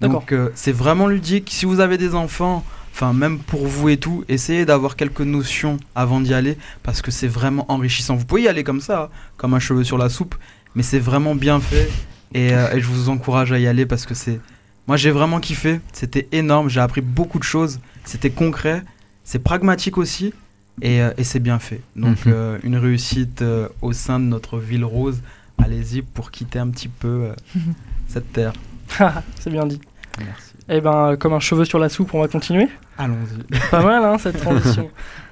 [0.00, 1.50] Donc euh, c'est vraiment ludique.
[1.52, 5.78] Si vous avez des enfants, enfin même pour vous et tout, essayez d'avoir quelques notions
[5.94, 8.16] avant d'y aller parce que c'est vraiment enrichissant.
[8.16, 10.34] Vous pouvez y aller comme ça, hein, comme un cheveu sur la soupe,
[10.74, 11.90] mais c'est vraiment bien fait
[12.34, 14.40] et, euh, et je vous encourage à y aller parce que c'est.
[14.88, 15.80] Moi j'ai vraiment kiffé.
[15.92, 16.68] C'était énorme.
[16.68, 17.78] J'ai appris beaucoup de choses.
[18.04, 18.82] C'était concret.
[19.24, 20.32] C'est pragmatique aussi.
[20.80, 21.80] Et, euh, et c'est bien fait.
[21.94, 22.32] Donc Mhm.
[22.34, 23.44] euh, une réussite
[23.82, 25.20] au sein de notre ville rose.
[25.62, 27.28] Allez-y pour quitter un petit peu
[28.08, 28.52] cette terre.
[29.38, 29.80] c'est bien dit.
[30.18, 30.51] Merci.
[30.68, 32.68] Et ben, comme un cheveu sur la soupe, on va continuer.
[32.98, 33.58] Allons-y.
[33.70, 34.90] Pas mal hein, cette transition.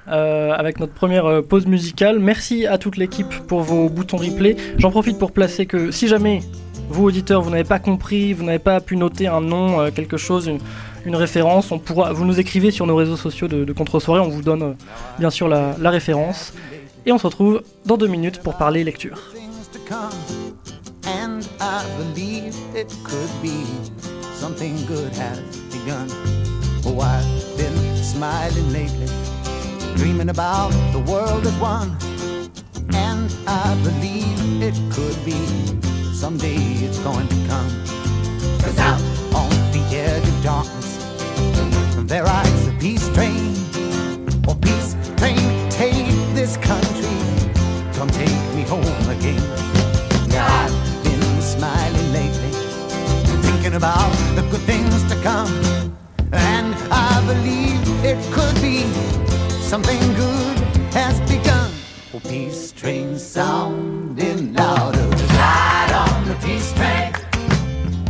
[0.09, 2.19] Euh, avec notre première euh, pause musicale.
[2.19, 4.57] Merci à toute l'équipe pour vos boutons replay.
[4.79, 6.41] J'en profite pour placer que si jamais
[6.89, 10.17] vous auditeurs vous n'avez pas compris, vous n'avez pas pu noter un nom, euh, quelque
[10.17, 10.59] chose, une,
[11.05, 14.29] une référence, on pourra, vous nous écrivez sur nos réseaux sociaux de, de contre-soirée, on
[14.29, 14.73] vous donne euh,
[15.19, 16.53] bien sûr la, la référence.
[17.07, 19.19] Et on se retrouve dans deux minutes pour parler lecture.
[19.33, 20.11] things to come,
[21.07, 23.65] and I believe it could be
[24.41, 26.09] something good has begun.
[26.87, 29.07] Oh, I've been smiling lately,
[29.97, 31.91] dreaming about the world as one,
[32.95, 35.37] and I believe it could be
[36.15, 37.71] someday it's going to come.
[38.63, 39.03] Cause out
[39.35, 40.97] on the edge of darkness,
[42.09, 43.55] there rides a peace train.
[44.49, 47.19] Oh, peace train, take this country.
[47.93, 49.43] Come take me home again.
[50.31, 50.80] Lately,
[53.67, 55.53] about the good things to come.
[56.33, 58.85] And I believe it could be
[59.61, 60.59] something good
[60.93, 61.71] has begun.
[62.15, 65.07] Oh, peace train sounding louder.
[65.39, 67.13] Ride on the peace train.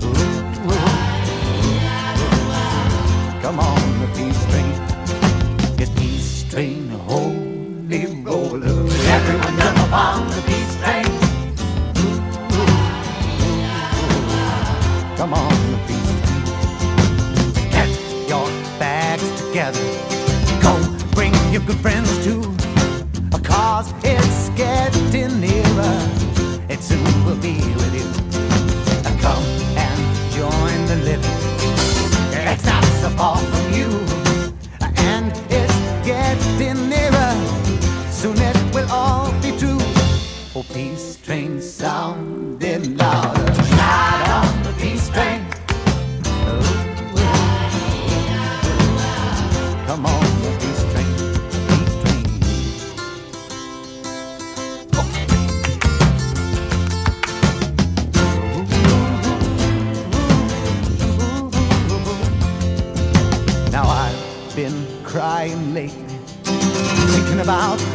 [0.04, 1.00] Ooh, ooh.
[3.42, 4.72] Come on, the peace train.
[5.78, 8.86] Yes, peace train, holy roller.
[9.16, 10.29] Everyone jump upon
[21.52, 22.42] your good friends too.
[23.42, 25.96] Cause it's getting nearer.
[26.68, 28.08] It soon will be with you.
[29.20, 29.42] Come
[29.76, 30.00] and
[30.32, 31.38] join the living.
[32.32, 33.88] It's not so far from you.
[34.96, 37.32] And it's getting nearer.
[38.12, 39.78] Soon it will all be true.
[40.54, 42.39] Oh, peace train sounding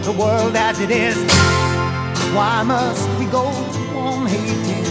[0.05, 1.17] the world as it is.
[2.35, 3.47] Why must we go
[3.97, 4.85] on hating?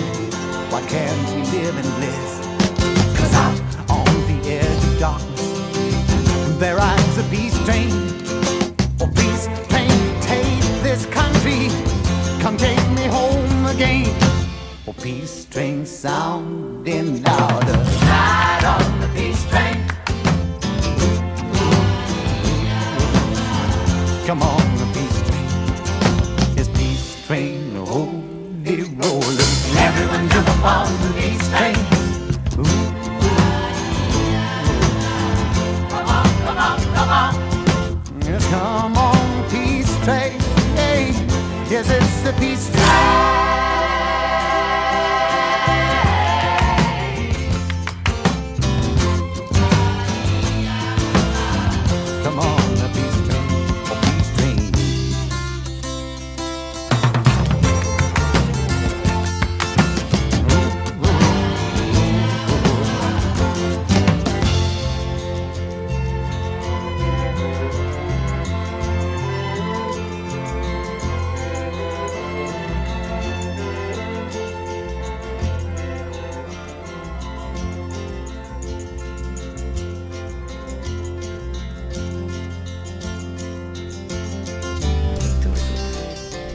[0.72, 2.30] Why can't we live in bliss?
[3.16, 7.92] Cause out on the edge of darkness, there rides a peace train.
[9.00, 11.68] Oh, peace train, take this country.
[12.42, 14.10] Come take me home again.
[14.88, 16.63] Oh, peace train sounding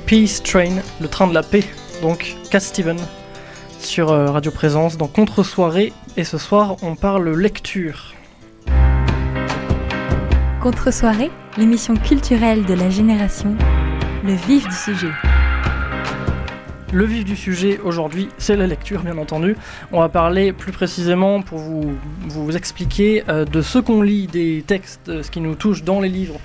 [0.09, 1.63] Peace Train, le train de la paix,
[2.01, 2.97] donc Cat Steven
[3.77, 5.93] sur euh, Radio Présence dans Contre-soirée.
[6.17, 8.15] Et ce soir, on parle lecture.
[10.63, 13.55] Contre-soirée, l'émission culturelle de la génération,
[14.23, 15.11] le vif du sujet.
[16.91, 19.55] Le vif du sujet aujourd'hui, c'est la lecture, bien entendu.
[19.91, 24.63] On va parler plus précisément, pour vous, vous expliquer, euh, de ce qu'on lit, des
[24.65, 26.39] textes, euh, ce qui nous touche dans les livres.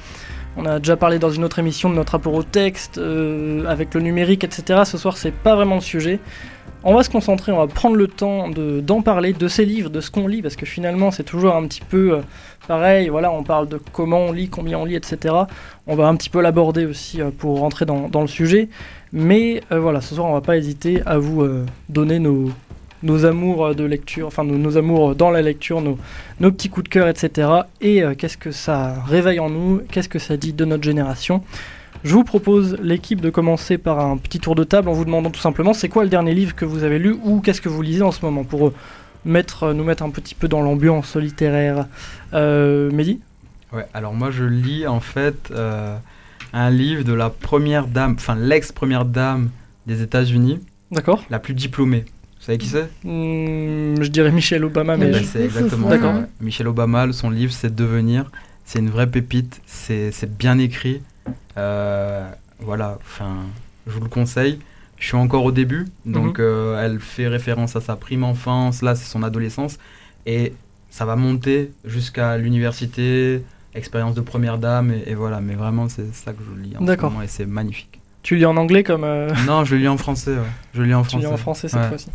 [0.57, 3.93] On a déjà parlé dans une autre émission de notre rapport au texte, euh, avec
[3.95, 4.83] le numérique, etc.
[4.85, 6.21] Ce soir, c'est pas vraiment le sujet.
[6.85, 9.91] On va se concentrer, on va prendre le temps de- d'en parler, de ces livres,
[9.91, 12.21] de ce qu'on lit, parce que finalement, c'est toujours un petit peu euh,
[12.69, 13.09] pareil.
[13.09, 15.35] Voilà, on parle de comment on lit, combien on lit, etc.
[15.87, 18.69] On va un petit peu l'aborder aussi euh, pour rentrer dans, dans le sujet.
[19.13, 21.47] Mais voilà, ce soir, on va pas hésiter à vous
[21.89, 22.51] donner nos,
[23.05, 25.99] nos amours euh, de lecture, enfin nos, nos amours dans la lecture, nos,
[26.41, 27.49] nos petits coups de cœur, etc.
[27.81, 31.43] Et euh, qu'est-ce que ça réveille en nous, qu'est-ce que ça dit de notre génération?
[32.03, 35.31] Je vous propose, l'équipe, de commencer par un petit tour de table en vous demandant
[35.31, 37.83] tout simplement c'est quoi le dernier livre que vous avez lu ou qu'est-ce que vous
[37.83, 38.45] lisez en ce moment?
[38.45, 38.75] Pour euh,
[39.25, 41.87] mettre, euh, nous mettre un petit peu dans l'ambiance littéraire.
[42.33, 43.21] Euh, Mehdi?
[43.73, 45.97] Ouais, alors moi je lis en fait euh,
[46.53, 49.51] un livre de la première dame, enfin l'ex-première dame
[49.87, 52.05] des États-Unis, D'accord la plus diplômée.
[52.45, 52.91] Vous savez qui c'est?
[53.05, 56.15] Hmm, Je dirais Michelle Obama, mais Eh ben, je- C'est exactement D'accord.
[56.43, 58.31] Michelle Obama, son livre c'est Devenir.
[58.67, 61.01] C'est une vraie pépite, c'est bien écrit.
[61.57, 62.29] Euh,
[62.61, 63.37] voilà, enfin,
[63.87, 64.59] je vous le conseille.
[64.99, 68.95] Je suis encore au début, donc euh, elle fait référence à sa prime enfance, là
[68.95, 69.79] c'est son adolescence,
[70.27, 70.53] et
[70.91, 73.43] ça va monter jusqu'à l'université,
[73.75, 76.81] expérience de première dame, et, et voilà, mais vraiment c'est ça que je lis en
[76.81, 77.11] ce D'accord.
[77.11, 78.01] moment, et c'est magnifique.
[78.25, 79.05] Tu lis en anglais comme.
[79.05, 80.39] euh, non, je le lis en français, ouais.
[80.75, 81.27] je lis en tu français.
[81.27, 81.89] lis en français cette Ouais.
[81.89, 82.09] fois-ci.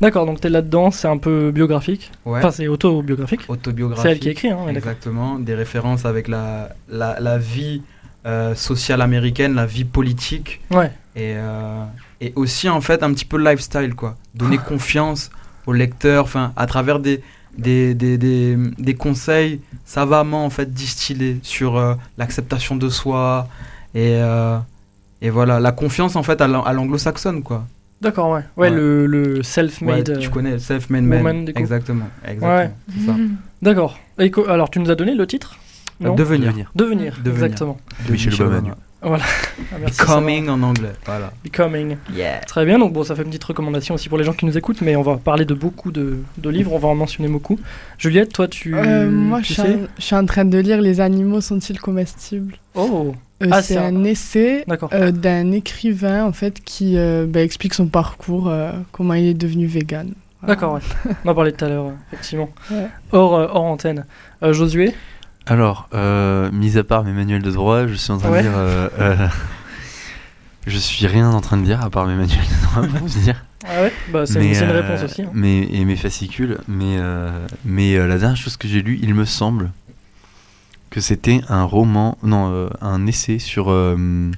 [0.00, 2.10] D'accord, donc tu es là-dedans, c'est un peu biographique.
[2.24, 2.38] Ouais.
[2.40, 3.42] Enfin, c'est auto-biographique.
[3.48, 4.02] autobiographique.
[4.02, 4.66] C'est elle qui écrit, hein.
[4.68, 7.82] Exactement, des références avec la, la, la vie
[8.26, 10.90] euh, sociale américaine, la vie politique, Ouais.
[11.14, 11.84] et, euh,
[12.20, 14.16] et aussi en fait un petit peu le lifestyle, quoi.
[14.34, 15.30] Donner confiance
[15.66, 17.22] au lecteur, enfin, à travers des,
[17.58, 21.78] des, des, des, des conseils savamment en fait distillés sur
[22.16, 23.46] l'acceptation de soi,
[23.94, 24.18] et,
[25.22, 27.64] et voilà, la confiance en fait à l'an- à l'anglo-saxonne, quoi.
[28.00, 28.40] D'accord, ouais.
[28.56, 28.70] ouais.
[28.70, 28.70] Ouais.
[28.70, 30.18] le, le Ouais, self-made.
[30.20, 31.18] tu euh, connais self-made man.
[31.18, 31.58] woman, du coup.
[31.60, 32.56] Exactement, exactement.
[32.56, 32.70] Ouais.
[32.98, 33.16] c'est ça.
[33.62, 33.98] D'accord.
[34.48, 35.56] Alors, tu nous as donné le titre?
[36.00, 36.14] Non?
[36.14, 36.48] Devenir.
[36.48, 36.72] Devenir.
[36.74, 37.44] Devenir, Devenir.
[37.44, 37.76] exactement.
[38.06, 38.74] De Michel Obama.
[39.02, 39.16] Ah,
[39.80, 41.32] merci, Becoming en anglais, voilà.
[41.42, 41.96] Becoming.
[42.14, 42.40] Yeah.
[42.40, 44.58] Très bien, donc bon, ça fait une petite recommandation aussi pour les gens qui nous
[44.58, 47.58] écoutent, mais on va parler de beaucoup de, de livres, on va en mentionner beaucoup.
[47.96, 49.74] Juliette, toi, tu, Euh, moi, je tu suis, sais?
[49.74, 52.56] en, je suis en train de lire Les animaux sont-ils comestibles?
[52.74, 57.42] Oh, Euh, Ah, C'est un- un essai euh, d'un écrivain en fait qui euh, bah,
[57.42, 60.12] explique son parcours, euh, comment il est devenu vegan.
[60.42, 60.54] Voilà.
[60.54, 60.80] D'accord, ouais.
[61.24, 62.50] On en parlait tout à l'heure, effectivement.
[62.70, 62.86] Ouais.
[63.12, 64.04] Hors, euh, hors antenne.
[64.42, 64.94] Euh, Josué?
[65.46, 68.38] Alors, euh, mis à part mes manuels de droit, je suis en train Ouais.
[68.38, 68.52] de dire.
[68.56, 69.26] euh, euh,
[70.66, 73.20] je suis rien en train de dire à part mes manuels de droit, pour vous
[73.20, 73.44] dire.
[73.66, 73.92] Ah ouais?
[74.12, 75.22] Bah, c'est une euh, réponse aussi.
[75.22, 75.30] hein.
[75.34, 76.58] mais- et mes fascicules.
[76.68, 77.30] Mais, euh,
[77.64, 79.70] mais euh, la dernière chose que j'ai lu, il me semble
[80.90, 84.30] que c'était un roman, non, euh, un essai sur, euh,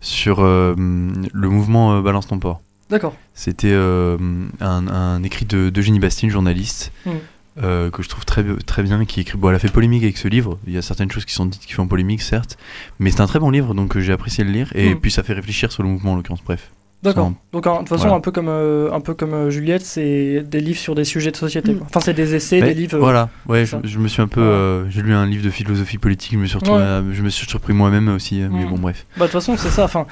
[0.00, 2.60] sur euh, le mouvement Balance ton port.
[2.90, 3.14] D'accord.
[3.34, 4.18] C'était un,
[4.60, 7.90] un écrit de d'Eugénie Bastine, journaliste, Mm.
[7.90, 9.36] que je trouve très, très bien, qui écrit.
[9.38, 10.58] Bon, elle a fait polémique avec ce livre.
[10.66, 12.56] Il y a certaines choses qui sont dites qui font polémique, certes,
[12.98, 14.70] mais c'est un très bon livre, donc j'ai apprécié le lire.
[14.74, 15.00] Et Mm.
[15.00, 16.42] puis ça fait réfléchir sur le mouvement, en l'occurrence.
[16.44, 16.70] Bref.
[17.02, 17.32] D'accord.
[17.52, 18.16] Donc de toute façon, Voilà.
[18.16, 21.30] un peu comme, euh, un peu comme euh, Juliette, c'est des livres sur des sujets
[21.30, 21.72] de société.
[21.72, 21.78] Mm.
[21.78, 21.86] quoi.
[21.88, 22.96] Enfin, c'est des essais, Mais des livres.
[22.96, 24.42] euh, Voilà, ouais, je, me suis un peu.
[24.42, 26.84] Euh, j'ai lu un livre de philosophie politique, je me suis retrouvé, Ouais.
[26.84, 28.68] à- je me suis surpris moi-même aussi, mais Mm.
[28.68, 29.06] bon, bref.
[29.16, 29.84] Bah, de toute façon, c'est ça.
[29.84, 30.06] Enfin,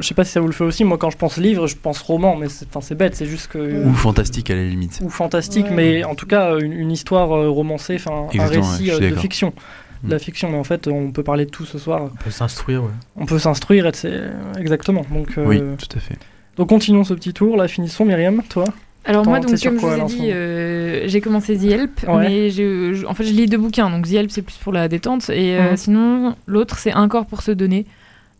[0.00, 0.82] je sais pas si ça vous le fait aussi.
[0.84, 3.14] Moi, quand je pense livre, je pense roman, mais c'est enfin, c'est bête.
[3.16, 3.84] C'est juste que.
[3.84, 4.98] Ou fantastique à la limite.
[5.02, 5.74] ou fantastique, Ouais.
[5.74, 9.52] mais en tout cas une, une histoire euh, romancée, enfin un récit euh, de fiction.
[10.02, 12.02] De la fiction, mais en fait on peut parler de tout ce soir.
[12.04, 12.90] On peut s'instruire, ouais.
[13.16, 13.86] On peut s'instruire,
[14.58, 15.04] exactement.
[15.12, 16.16] Donc, euh, Oui, tout à fait.
[16.56, 17.56] donc continuons ce petit tour.
[17.56, 18.04] Là, finissons.
[18.04, 18.64] Myriam, toi.
[19.04, 22.28] Alors moi, donc, comme je vous ai dit, euh, j'ai commencé The Help, Ouais.
[22.28, 23.88] mais je, je- en fait, je lis deux bouquins.
[23.90, 25.76] Donc The Help, c'est plus pour la détente, et euh, Mhm.
[25.76, 27.86] sinon, l'autre, c'est Un corps pour se donner.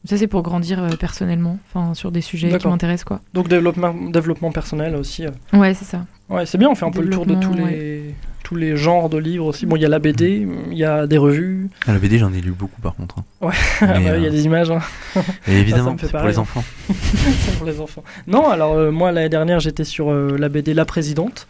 [0.04, 3.20] Ça, c'est pour grandir euh, personnellement, enfin, sur des sujets qui m'intéressent, quoi.
[3.34, 5.26] Donc développement, développement personnel aussi.
[5.26, 5.30] euh.
[5.58, 6.04] Ouais, c'est ça.
[6.30, 6.68] Ouais, c'est bien.
[6.70, 9.64] On fait un peu le tour de tous les tous les genres de livres aussi.
[9.66, 12.32] Bon, il y a la BD, il y a des revues, À la BD, j'en
[12.32, 13.18] ai lu beaucoup par contre.
[13.18, 13.24] hein.
[13.46, 13.52] Ouais.
[13.82, 14.70] Ah bah, il y a euh, des images.
[14.70, 14.80] hein.
[15.46, 16.64] Et évidemment, c'est pour les enfants.
[16.88, 18.02] C'est pour les enfants.
[18.26, 21.46] Non, alors euh, moi l'année dernière j'étais sur euh, la BD La Présidente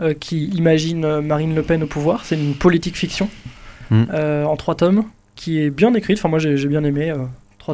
[0.00, 2.24] euh, qui imagine euh, Marine Le Pen au pouvoir.
[2.24, 3.28] C'est une politique fiction
[3.90, 4.04] Mm.
[4.14, 5.02] euh, en trois tomes
[5.34, 6.18] qui est bien écrite.
[6.18, 7.12] Enfin moi j'ai j'ai bien aimé.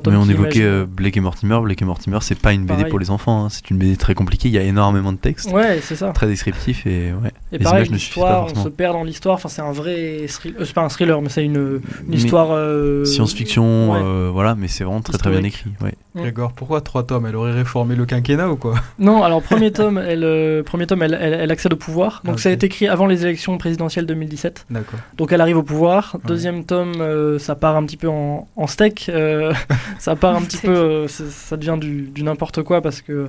[0.01, 0.15] Trois tomes.
[0.15, 1.59] Mais on évoquait euh, Blake et Mortimer.
[1.63, 2.91] Blake et Mortimer, c'est pas une BD Pareil.
[2.91, 3.49] pour les enfants, hein.
[3.51, 4.49] c'est une BD très compliquée.
[4.49, 6.11] Il y a énormément de textes, Ouais, c'est ça.
[6.13, 7.31] très descriptif et ouais.
[7.53, 8.65] Et les pareil, images ne suffisent pas l'histoire, on forcément.
[8.65, 9.35] se perd dans l'histoire.
[9.37, 10.61] Enfin c'est un vrai thriller.
[10.61, 11.81] euh, c'est pas un thriller, mais c'est une,
[12.11, 12.49] histoire.
[12.53, 14.01] euh, Science-fiction, ouais.
[14.03, 15.71] euh, voilà, mais c'est vraiment très très bien écrit.
[15.83, 15.95] Ouais.
[16.23, 17.27] Grégor, pourquoi trois tomes?
[17.27, 18.75] Elle aurait réformé le quinquennat ou quoi?
[18.99, 22.23] Non, alors premier tome, elle, euh, premier tome, elle, elle- elle accède au pouvoir.
[22.25, 24.67] Donc Ah, ça a été écrit avant les élections présidentielles 2017.
[24.71, 24.99] D'accord.
[25.17, 26.13] Donc elle arrive au pouvoir.
[26.15, 26.21] Ouais.
[26.27, 29.07] Deuxième tome, euh, ça part un petit peu en, en steak.
[29.09, 29.53] euh,
[29.99, 33.29] ça part un petit peu, euh, ça devient du, du n'importe quoi parce que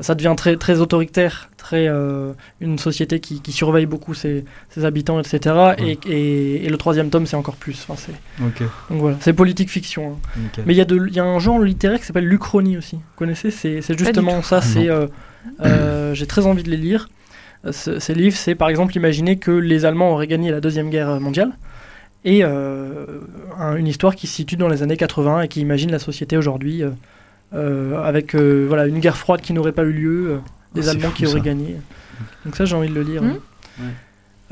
[0.00, 4.84] ça devient très, très autoritaire, très euh, une société qui, qui surveille beaucoup ses, ses
[4.84, 5.54] habitants, etc.
[5.78, 5.98] Ouais.
[6.06, 7.84] Et, et- et le troisième tome, c'est encore plus.
[7.88, 8.68] Enfin, c'est- Ok.
[8.90, 10.12] donc voilà, c'est politique fiction.
[10.36, 10.40] hein.
[10.66, 12.96] Mais il y, a de- il y a un genre littéraire qui s'appelle l'Uchronie aussi.
[12.96, 14.60] Vous connaissez C'est justement ça.
[14.60, 15.06] C'est euh,
[15.64, 17.08] euh, J'ai très envie de les lire.
[17.70, 21.20] Ce- ces livres, c'est par exemple imaginer que les Allemands auraient gagné la Deuxième Guerre
[21.20, 21.52] mondiale.
[22.24, 23.06] Et euh,
[23.58, 26.36] un- une histoire qui se situe dans les années 80 et qui imagine la société
[26.36, 26.82] aujourd'hui
[27.52, 30.36] avec euh, voilà, une guerre froide qui n'aurait pas eu lieu, euh,
[30.74, 31.44] des Ah, Allemands fou, qui auraient ça.
[31.44, 31.76] gagné.
[32.44, 33.22] Donc ça, j'ai envie de le lire.
[33.22, 33.38] Ouais.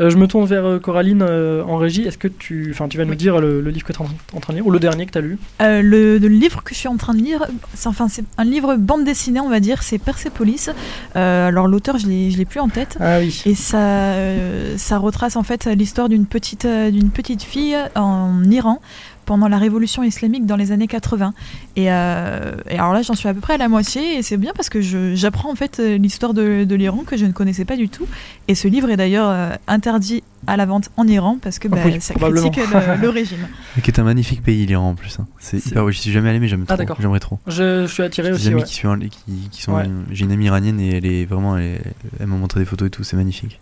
[0.01, 2.03] Euh, je me tourne vers euh, Coraline euh, en régie.
[2.03, 4.09] Est-ce que tu, enfin, tu vas nous dire le, le livre que tu es en,
[4.37, 5.39] en train de lire ou le dernier que tu as lu?
[5.63, 8.43] Euh, le, le livre que je suis en train de lire, c'est enfin c'est un
[8.43, 10.69] livre bande dessinée, on va dire, c'est Persepolis.
[11.15, 12.97] Euh, alors l'auteur, je l'ai je l'ai plus en tête.
[12.99, 13.41] Ah oui.
[13.47, 18.43] Et ça, euh, ça retrace en fait l'histoire d'une petite, euh, d'une petite fille en
[18.51, 18.81] Iran
[19.25, 21.35] pendant la révolution islamique dans les années 80.
[21.77, 24.37] Et, euh, et alors là, j'en suis à peu près à la moitié et c'est
[24.37, 27.33] bien parce que je- j'apprends en fait euh, l'histoire de, de l'Iran que je ne
[27.33, 28.07] connaissais pas du tout.
[28.49, 31.77] Et ce livre est d'ailleurs euh, interdit à la vente en Iran parce que Ah
[31.77, 33.39] bah, oui, ça critique le, le régime.
[33.77, 35.19] Mais qui est un magnifique pays, l'Iran en plus.
[35.19, 35.27] hein.
[35.39, 35.91] C'est hyper.
[35.91, 36.97] Je suis jamais allé, mais j'aime Ah, trop.
[37.01, 37.39] J'aimerais trop.
[37.47, 38.49] Je, je suis attiré J'ai aussi.
[38.49, 38.65] amis ouais.
[38.65, 39.73] qui, sont, qui, qui sont.
[39.73, 39.85] Ouais.
[40.11, 41.57] J'ai une amie iranienne et elle est vraiment.
[41.57, 41.81] Elle,
[42.21, 43.59] elle m'a montré des photos et tout, c'est magnifique.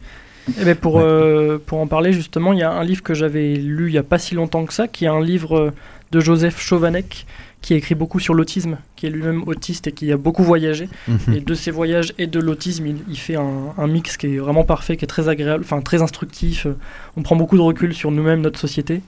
[0.60, 1.02] Eh ben, pour, Ouais.
[1.04, 3.98] euh, pour en parler, justement, il y a un livre que j'avais lu il n'y
[3.98, 5.70] a pas si longtemps que ça, qui est un livre euh,
[6.10, 7.26] de Joseph Chauvanec,
[7.60, 10.88] qui a écrit beaucoup sur l'autisme, qui est lui-même autiste et qui a beaucoup voyagé.
[11.06, 11.34] Mhm.
[11.36, 14.38] Et de ses voyages et de l'autisme, il, il fait un, un mix qui est
[14.38, 16.66] vraiment parfait, qui est très agréable, enfin très instructif.
[16.66, 16.76] Euh,
[17.16, 19.00] On prend beaucoup de recul sur nous-mêmes, notre société.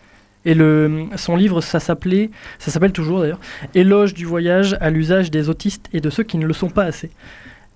[0.47, 3.41] Et le, son livre, ça s'appelait, ça s'appelle toujours d'ailleurs,
[3.75, 6.85] Éloge du voyage à l'usage des autistes et de ceux qui ne le sont pas
[6.85, 7.11] assez.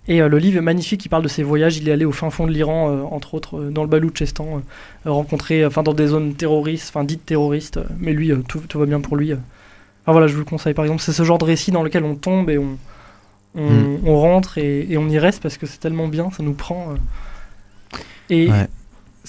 [0.08, 1.76] Et euh, le livre est magnifique, il parle de ses voyages.
[1.76, 4.62] Il est allé au fin fond de l'Iran, euh, entre autres euh, dans le Baloutchistan,
[5.06, 7.78] euh, rencontrer, enfin dans des zones terroristes, enfin dites terroristes.
[7.98, 9.32] mais lui, tout, tout va bien pour lui.
[9.34, 10.72] Enfin voilà, je vous le conseille.
[10.74, 12.78] Par exemple, c'est ce genre de récit dans lequel on tombe et on,
[13.54, 13.98] on, Mm.
[14.06, 16.92] on rentre et, et on y reste parce que c'est tellement bien, ça nous prend.
[16.92, 17.98] euh.
[18.30, 18.66] Et Ouais.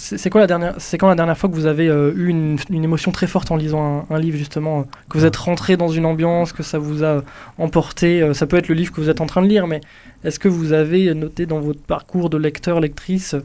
[0.01, 2.57] C'est quoi la dernière, c'est quand la dernière fois que vous avez euh, eu une,
[2.69, 5.75] une émotion très forte en lisant un, un livre justement, euh, que vous êtes rentré
[5.77, 7.23] dans une ambiance, que ça vous a
[7.57, 8.21] emporté.
[8.21, 9.81] euh, ça peut être le livre que vous êtes en train de lire, mais
[10.23, 13.35] est-ce que vous avez noté dans votre parcours de lecteur, lectrice,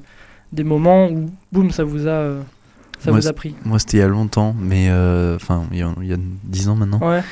[0.52, 2.34] des moments où, boum, ça vous a,
[3.00, 3.54] ça Moi, vous a pris?
[3.64, 4.88] Moi, c'était il y a longtemps, mais.
[5.34, 7.00] Enfin, il y a- il y a 10 ans maintenant.
[7.00, 7.22] Ouais,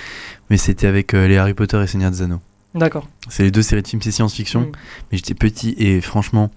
[0.51, 2.41] Mais c'était avec les Harry Potter et Seigneur des Anneaux.
[2.75, 3.07] d'accord.
[3.29, 4.61] C'est les deux séries de films, c'est science-fiction.
[4.63, 4.73] Mm.
[5.13, 6.51] Mais j'étais petit et franchement,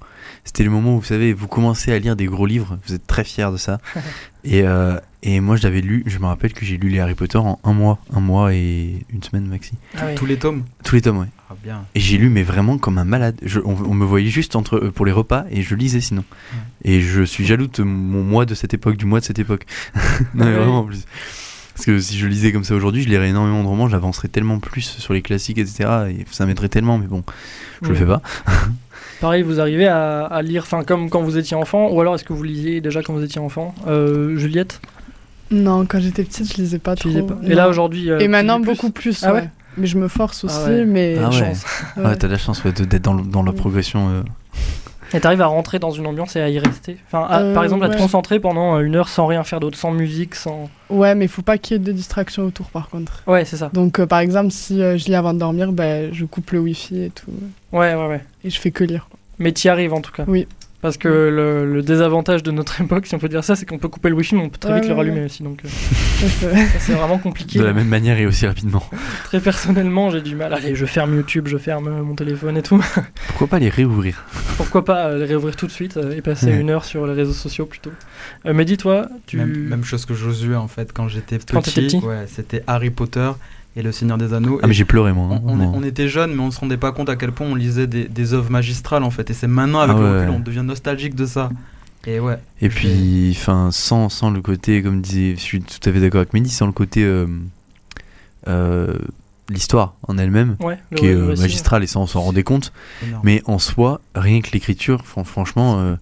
[0.46, 3.06] c'était le moment où vous savez, vous commencez à lire des gros livres, vous êtes
[3.06, 3.80] très fiers de ça.
[4.46, 7.16] et, euh, et moi, je l'avais lu, je me rappelle que j'ai lu les Harry
[7.16, 9.74] Potter en un mois, un mois et une semaine maxi.
[9.98, 10.16] Ah oui.
[10.16, 11.28] Tous les tomes Tous les tomes, ouais.
[11.50, 11.84] Ah bien.
[11.96, 13.36] Et j'ai lu, mais vraiment comme un malade.
[13.44, 16.24] Je- on, on me voyait juste entre, euh, pour les repas et je lisais sinon.
[16.84, 19.66] Et je suis jaloux de mon mois de cette époque, du mois de cette époque.
[20.36, 20.52] non, mais Ouais.
[20.54, 21.06] vraiment en plus.
[21.74, 24.60] Parce que si je lisais comme ça aujourd'hui, je lirais énormément de romans, j'avancerais tellement
[24.60, 25.90] plus sur les classiques, etc.
[26.18, 27.24] Et ça m'aiderait tellement, mais bon,
[27.82, 27.98] je le Mm.
[27.98, 28.22] fais pas.
[29.22, 32.24] Pareil, vous arrivez à, à lire, enfin comme quand vous étiez enfant, ou alors est-ce
[32.24, 33.74] que vous lisiez déjà quand vous étiez enfant?
[33.88, 34.82] Euh, Juliette,
[35.52, 37.10] Non, quand j'étais petite, je lisais pas tu trop.
[37.10, 37.38] lisais pas.
[37.44, 37.56] Et Non.
[37.56, 38.12] là aujourd'hui.
[38.12, 39.24] euh, Et maintenant, beaucoup plus.
[39.24, 39.42] Ah ouais?
[39.42, 40.86] ouais Mais je me force aussi, Ah ouais.
[40.86, 41.32] mais Ah ouais.
[41.32, 41.66] chance.
[41.98, 42.16] Ouais, Ouais.
[42.18, 43.58] t'as de la chance d'être dans, dans la Oui.
[43.58, 44.10] progression.
[44.10, 44.22] euh.
[45.14, 46.98] Et t'arrives à rentrer dans une ambiance et à y rester.
[47.08, 49.60] Enfin, à- Euh, par exemple, à te concentrer pendant euh, une heure sans rien faire
[49.60, 50.70] d'autre, sans musique, sans.
[50.90, 53.24] Ouais, mais il faut pas qu'il y ait de distractions autour par contre.
[53.28, 53.70] Ouais, c'est ça.
[53.74, 56.60] Donc euh, par exemple, si euh, je lis avant de dormir, ben, je coupe le
[56.60, 57.32] wifi et tout.
[57.72, 58.22] Ouais, ouais, ouais.
[58.44, 59.08] Et je fais que lire.
[59.40, 60.24] Mais t'y arrives en tout cas.
[60.28, 60.48] Oui.
[60.86, 63.80] Parce que le, le désavantage de notre époque, si on peut dire ça, c'est qu'on
[63.80, 65.26] peut couper le wifi, mais on peut très Ouais, vite le rallumer ouais.
[65.26, 65.42] aussi.
[65.42, 65.68] Donc euh,
[66.30, 67.58] Ça, c'est- vraiment compliqué.
[67.58, 68.84] De la même manière et aussi rapidement.
[69.24, 70.54] Très personnellement, j'ai du mal.
[70.54, 72.84] Allez, je ferme YouTube, je ferme euh, mon téléphone et tout.
[73.30, 74.26] Pourquoi pas les réouvrir?
[74.58, 76.60] Pourquoi pas euh, les réouvrir tout de suite et passer Ouais.
[76.60, 77.92] une heure sur les réseaux sociaux plutôt.
[78.46, 79.38] Euh, mais dis-toi, tu.
[79.38, 81.98] Même, même chose que Josué en fait quand j'étais Quand t'étais petit.
[81.98, 82.06] petit?
[82.06, 83.32] Ouais, c'était Harry Potter
[83.76, 84.60] et le Seigneur des Anneaux.
[84.64, 85.28] Ah, mais j'ai pleuré moi.
[85.30, 85.72] on, hein, on- non.
[85.76, 88.06] on était jeunes, mais on se rendait pas compte à quel point on lisait des,
[88.08, 89.30] des œuvres magistrales en fait.
[89.30, 91.50] Et c'est maintenant avec Ah le recul, on devient nostalgique de ça.
[92.08, 92.38] Et ouais.
[92.62, 96.20] Et puis, enfin, sans, sans le côté, comme disait, je suis tout à fait d'accord
[96.22, 97.26] avec Mehdi, sans le côté euh,
[98.48, 98.94] euh,
[99.50, 102.74] l'histoire en elle-même, Ouais, qui est euh, magistrale et ça on s'en rendait compte.
[103.06, 103.22] énorme.
[103.24, 105.96] Mais en soi, rien que l'écriture, fran- franchement, euh,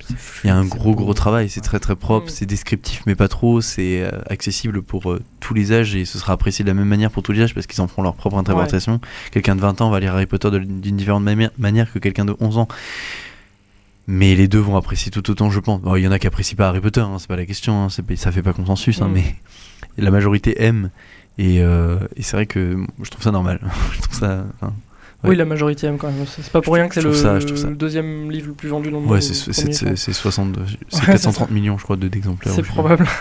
[0.44, 1.50] il y a un gros gros travail.
[1.50, 1.66] C'est Ouais.
[1.66, 2.30] très très propre, Mm.
[2.30, 3.60] c'est descriptif mais pas trop.
[3.60, 7.12] C'est euh, accessible pour tous les âges et ce sera apprécié de la même manière
[7.12, 9.02] pour tous les âges parce qu'ils en feront leur propre interprétation.
[9.32, 12.36] Quelqu'un de 20 ans va lire Harry Potter d'une différente mani- manière que quelqu'un de
[12.40, 12.68] 11 ans.
[14.08, 15.82] Mais les deux vont apprécier tout autant, je pense.
[15.82, 17.86] Bon, Il y en a qui apprécient pas Harry Potter, hein, c'est pas la question,
[17.86, 19.14] hein, ça fait pas consensus, hein, Mm.
[19.14, 19.36] mais
[19.98, 20.90] la majorité aime.
[21.38, 23.60] Et, euh, et c'est vrai que je trouve ça normal.
[23.94, 24.46] je trouve ça.
[24.62, 24.74] enfin,
[25.24, 25.30] Ouais.
[25.30, 26.26] Oui, la majorité aime quand même.
[26.28, 29.04] C'est pas pour rien que c'est le, ça, deuxième livre le plus vendu dans le
[29.04, 29.12] monde.
[29.14, 29.92] Ouais, c'est premier c'est- temps.
[29.92, 32.54] c'est- c'est 60, c'est Ouais, 430 millions, je crois, de- d'exemplaires.
[32.54, 33.08] C'est probable.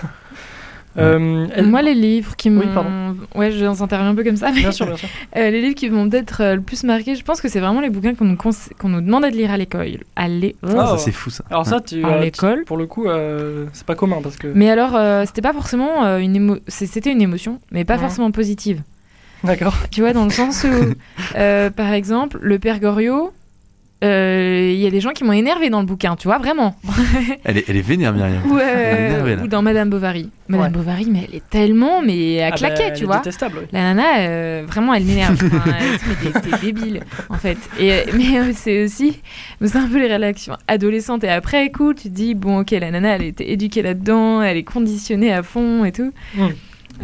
[0.99, 2.61] Euh, elle- Moi, les livres qui m'ont.
[2.61, 3.17] Oui, pardon.
[3.35, 4.51] Ouais, je interviens un peu comme ça.
[4.53, 5.09] mais- Bien sûr, bien sûr.
[5.37, 7.81] Euh, les livres qui m'ont peut-être euh, le plus marqué, je pense que c'est vraiment
[7.81, 9.99] les bouquins qu'on nous, conse- qu'on nous demandait de lire à l'école.
[10.17, 11.45] À l'é- Ah, ça c'est fou ça.
[11.51, 12.65] Alors ça, tu, À euh, l'école.
[12.65, 14.49] pour le coup, euh, c'est pas commun parce que.
[14.55, 16.57] Mais alors, euh, c'était pas forcément euh, une émo...
[16.69, 18.01] C'était une émotion, mais pas Ouais.
[18.01, 18.83] forcément positive.
[19.45, 19.75] D'accord.
[19.91, 20.69] Tu vois, dans le sens où,
[21.37, 23.33] euh, par exemple, le père Goriot,
[24.03, 26.75] euh, il y a des gens qui m'ont énervé dans le bouquin, tu vois, vraiment.
[27.45, 28.43] Elle est, elle est vénère, Myriam.
[28.51, 30.31] Ou, euh, dans Madame Bovary.
[30.49, 30.71] Madame Ouais.
[30.73, 33.19] Bovary, mais elle est tellement, mais à Ah bah, claquer, elle tu vois.
[33.19, 33.67] détestable, oui.
[33.73, 35.35] La nana, euh, vraiment, elle m'énerve.
[35.45, 35.75] Enfin,
[36.25, 37.57] mais t'es- débile, en fait.
[37.79, 39.21] Et, euh, mais euh, c'est aussi,
[39.63, 41.25] c'est un peu les réactions adolescentes.
[41.25, 44.57] Et après, coup, tu te dis, bon, ok, la nana, elle était éduquée là-dedans, elle
[44.57, 46.13] est conditionnée à fond et tout.
[46.37, 46.47] Mm.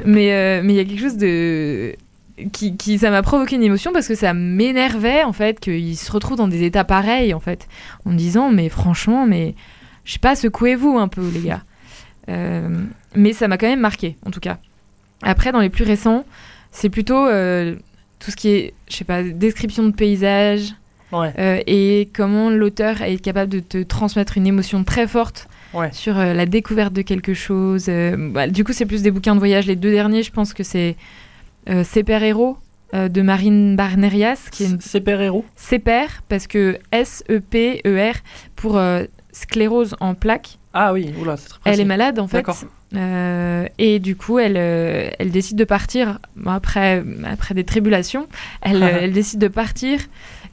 [0.05, 1.95] Mais euh, mais il y a quelque chose de
[2.53, 6.11] qui, qui ça m'a provoqué une émotion parce que ça m'énervait en fait qu'il se
[6.13, 7.67] retrouve dans des états pareils en fait
[8.05, 9.55] en me disant mais franchement mais
[10.05, 11.63] je sais pas secouez-vous un peu les gars
[12.29, 12.69] Euh,
[13.15, 14.59] mais ça m'a quand même marqué en tout cas
[15.23, 16.25] après dans les plus récents
[16.73, 17.75] c'est plutôt euh,
[18.19, 20.75] tout ce qui est je sais pas description de paysage
[21.11, 21.33] Ouais.
[21.39, 25.89] euh, et comment l'auteur est capable de te transmettre une émotion très forte Ouais.
[25.93, 27.91] sur la découverte de quelque chose.
[28.33, 29.67] bah, du coup, c'est plus des bouquins de voyage.
[29.67, 30.97] Les deux derniers, je pense que c'est
[31.69, 32.57] euh, Super Héros
[32.95, 35.45] euh, de Marine Barnerias, qui est une C'est Père Héros.
[36.29, 38.15] Parce que S-E-P-E-R
[38.57, 40.59] pour euh, sclérose en plaques.
[40.73, 42.39] Ah oui, oula, c'est très Elle est malade en fait.
[42.39, 42.59] D'accord.
[42.97, 48.27] Euh, et du coup, elle, euh, elle décide de partir bon, après, après des tribulations.
[48.63, 50.01] Elle, elle décide de partir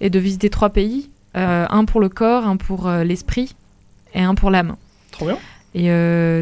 [0.02, 3.56] et de visiter trois pays euh, un pour le corps, un pour l'esprit
[4.14, 4.76] et un pour l'âme.
[5.12, 5.38] Trop bien.
[5.78, 5.90] Et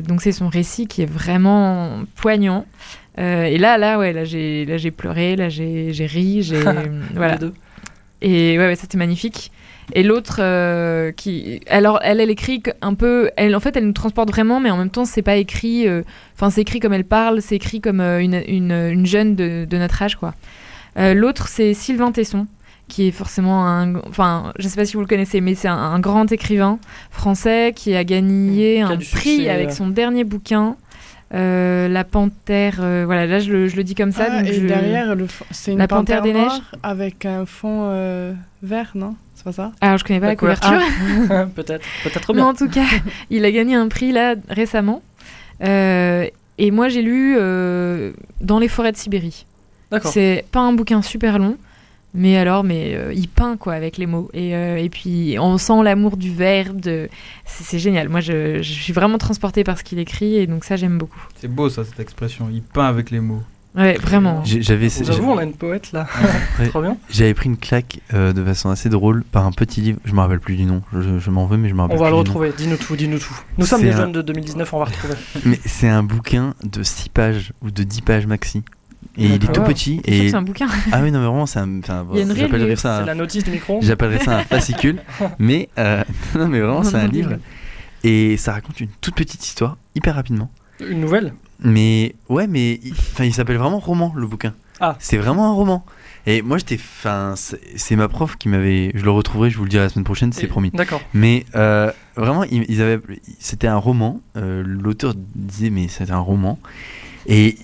[0.03, 2.67] donc c'est son récit qui est vraiment poignant.
[3.19, 6.59] Euh, et là, là, ouais, là j'ai, là j'ai pleuré, là j'ai, j'ai ri, j'ai
[7.13, 7.37] voilà.
[8.21, 9.51] Et ouais, ouais, ça c'était magnifique.
[9.93, 13.91] Et l'autre euh, qui, alors elle, elle écrit un peu, elle en fait, elle nous
[13.93, 15.87] transporte vraiment, mais en même temps, c'est pas écrit.
[15.87, 16.03] euh,
[16.35, 19.77] Enfin, c'est écrit comme elle parle, c'est écrit comme une, une, une jeune de, de
[19.77, 20.33] notre âge, quoi.
[20.95, 22.45] L'autre, c'est Sylvain Tesson,
[22.87, 25.75] qui est forcément un, enfin, je sais pas si vous le connaissez, mais c'est un,
[25.75, 26.79] un grand écrivain
[27.11, 30.75] français qui a gagné Qui a un prix succès, avec son dernier bouquin.
[31.33, 34.27] Euh, la panthère, euh, voilà, là je le, je le dis comme ça.
[34.29, 35.15] Ah, donc et je- derrière,
[35.51, 36.47] c'est une La Panthère panthère, des Neiges.
[36.47, 39.15] noire avec un fond euh, vert, non?
[39.35, 39.71] C'est pas ça?
[39.81, 40.69] Alors je connais pas la, La couverture.
[40.71, 41.49] couverture.
[41.55, 42.47] peut-être, peut-être Mais bien.
[42.47, 42.85] en tout cas,
[43.31, 45.01] il a gagné un prix là récemment.
[45.63, 49.45] Euh, et moi, j'ai lu euh, Dans les forêts de Sibérie.
[49.91, 50.11] D'accord.
[50.11, 51.57] C'est pas un bouquin super long,
[52.13, 54.29] mais alors, mais euh, il peint quoi avec les mots.
[54.33, 56.79] Et, euh, et puis, on sent l'amour du verbe.
[56.79, 57.09] de-
[57.45, 58.09] C'est c'est génial.
[58.09, 61.21] Moi, je, je suis vraiment transportée par ce qu'il écrit, et donc ça, j'aime beaucoup.
[61.35, 62.49] C'est beau ça, cette expression.
[62.51, 63.41] Il peint avec les mots.
[63.75, 64.43] Ouais, vraiment.
[64.45, 66.05] J'ai- J'avais J'avoue, on a une poète là.
[66.59, 66.67] Ouais.
[66.69, 66.95] Trop bien.
[67.09, 69.97] j'avais pris une claque euh, de façon assez drôle par un petit livre.
[70.05, 70.83] Je me rappelle plus du nom.
[70.93, 72.53] Je, je m'en veux, mais je me rappelle On va plus le retrouver.
[72.55, 73.33] Dis-nous tout, dis-nous tout.
[73.57, 75.15] Nous sommes un- jeunes de 2019, on va retrouver.
[75.45, 78.61] Mais c'est un bouquin de 6 pages ou de 10 pages maxi.
[79.17, 80.01] Et il est tout petit.
[80.05, 80.29] Et...
[80.29, 80.67] c'est un bouquin.
[80.91, 81.79] Ah oui, non, mais vraiment, c'est un.
[81.79, 83.79] enfin, Il y a une vraie J'appellerais ça C'est un la notice du micro.
[83.81, 85.01] J'appellerais ça un fascicule,
[85.39, 86.03] mais euh,
[86.35, 87.33] non, mais vraiment, c'est un livre.
[88.03, 90.49] Et ça raconte une toute petite histoire, hyper rapidement.
[90.79, 91.33] Une nouvelle?
[91.59, 94.53] Mais ouais, mais il, enfin, il s'appelle vraiment roman le bouquin.
[94.79, 94.95] Ah.
[94.99, 95.85] C'est vraiment un roman.
[96.25, 96.75] Et moi, j'étais.
[96.75, 98.91] Enfin, c'est ma prof qui m'avait.
[98.95, 100.71] Je le retrouverai, je vous le dirai la semaine prochaine, c'est Et- promis.
[100.71, 101.01] D'accord.
[101.13, 102.99] Mais euh, vraiment, ils, ils avaient.
[103.39, 104.19] C'était un roman.
[104.37, 106.57] euh, L'auteur disait, mais c'était un roman.
[107.27, 107.57] Et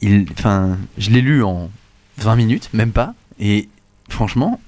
[0.00, 0.26] il.
[0.32, 1.70] Enfin, je l'ai lu en
[2.18, 3.14] 20 minutes, même pas.
[3.38, 3.68] Et
[4.08, 4.60] franchement,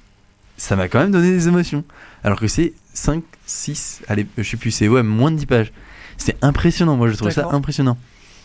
[0.57, 1.83] ça m'a quand même donné des émotions.
[2.23, 5.71] Alors que c'est 5, 6, allez, je sais plus, c'est ouais, moins de 10 pages.
[6.17, 7.97] C'est impressionnant, moi je trouve ça impressionnant.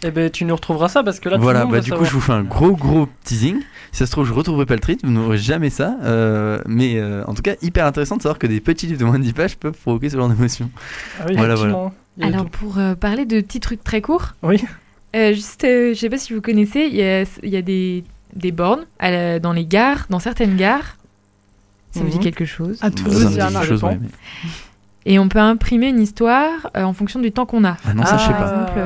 [0.05, 1.91] Eh ben, tu nous retrouveras ça parce que là, tout voilà, le monde bah du
[1.93, 3.57] coup je vous fais un gros gros teasing.
[3.91, 5.97] Si ça se trouve, je retrouverai pas le titre, vous n'aurez jamais ça.
[6.05, 9.05] euh, mais euh, en tout cas, hyper intéressant de savoir que des petits livres de
[9.05, 10.71] moins de 10 pages peuvent provoquer ce genre d'émotion.
[11.21, 11.55] Ah oui, Voilà,
[12.21, 12.51] Alors tout.
[12.51, 14.65] pour euh, parler de petits trucs très courts, Oui.
[15.17, 17.63] Euh, juste, euh, je sais pas si vous connaissez, il y a, il y a
[17.63, 18.05] des,
[18.35, 20.97] des bornes à la- dans les gares, dans certaines gares.
[21.93, 22.23] Ça vous dit Mhm.
[22.23, 23.65] quelque chose À Bah, Toulouse, il y en a.
[23.67, 24.09] ouais, mais-
[25.07, 27.77] Et on peut imprimer une histoire euh, en fonction du temps qu'on a.
[27.87, 28.47] Ah non, ça je sais par pas.
[28.75, 28.81] exemple,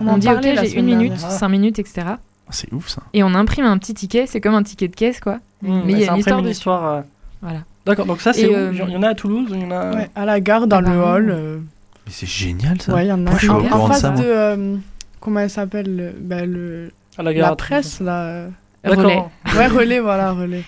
[0.00, 1.30] On On, en dit ok, parlait la j'ai semaine une minute, dernière.
[1.32, 2.06] cinq minutes, etc.
[2.06, 2.16] Ah,
[2.50, 3.02] C'est ouf ça.
[3.12, 5.40] Et on imprime un petit ticket, c'est comme un ticket de caisse quoi.
[5.62, 6.52] Mmh, Mais il y a une histoire une dessus.
[6.58, 6.86] histoire.
[6.94, 7.00] euh,
[7.42, 7.60] Voilà.
[7.84, 8.54] D'accord, donc ça c'est Et, où?
[8.54, 9.92] euh, Il y en a à Toulouse il y en a...
[9.94, 11.12] Ouais, à la gare, dans le Apparemment.
[11.14, 11.30] hall.
[11.30, 11.58] euh,
[12.06, 12.94] Mais c'est génial ça.
[12.94, 13.30] ouais, il y en a.
[13.30, 14.14] Moi, je suis En, au en courant de face ça, de.
[14.16, 14.24] moi.
[14.24, 14.76] euh,
[15.20, 18.22] comment elle s'appelle le- bah, le, à la presse, là.
[18.24, 18.48] euh.
[18.96, 19.16] Relais.
[19.56, 20.62] Ouais, relais, voilà, relais.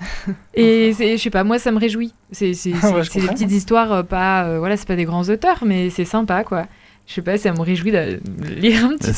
[0.54, 2.14] Et je sais pas, moi ça me réjouit.
[2.32, 5.04] C'est, c'est, Ah c'est- ouais, des petites histoires, euh, pas, euh, voilà, c'est pas des
[5.04, 6.66] grands auteurs, mais c'est sympa quoi.
[7.06, 8.20] Je sais pas, ça me réjouit de
[8.60, 9.10] lire un petit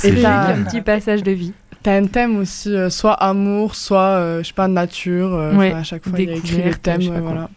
[0.79, 1.53] un passage de vie.
[1.83, 5.35] T'as un thème aussi, euh, soit amour, soit, euh, je sais pas, nature.
[5.35, 7.51] euh, Ouais, enfin, à chaque fois, il y a écrit pas euh, quoi.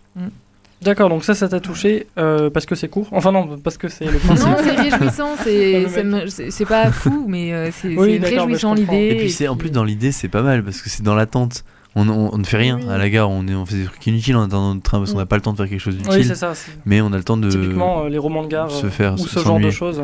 [0.81, 3.07] D'accord, donc ça, ça t'a touché euh, parce que c'est court.
[3.11, 4.45] Enfin non, parce que c'est le principe.
[4.47, 5.35] Non, c'est réjouissant,
[6.51, 9.07] c'est, pas fou, mais euh, c'est, Oui, réjouissant l'idée.
[9.11, 11.63] Et puis c'est en plus dans l'idée c'est pas mal parce que c'est dans l'attente.
[11.95, 12.89] On, on, on ne fait rien Oui.
[12.89, 15.11] à la gare, on, est, on fait des trucs inutiles en attendant notre train parce
[15.11, 15.21] qu'on Mm.
[15.21, 16.25] n'a pas le temps de faire quelque chose Oui, d'utile.
[16.25, 16.51] c'est ça.
[16.85, 19.17] mais on a le temps de Typiquement, euh, les romans de gare se faire ou
[19.19, 20.03] ce genre de choses.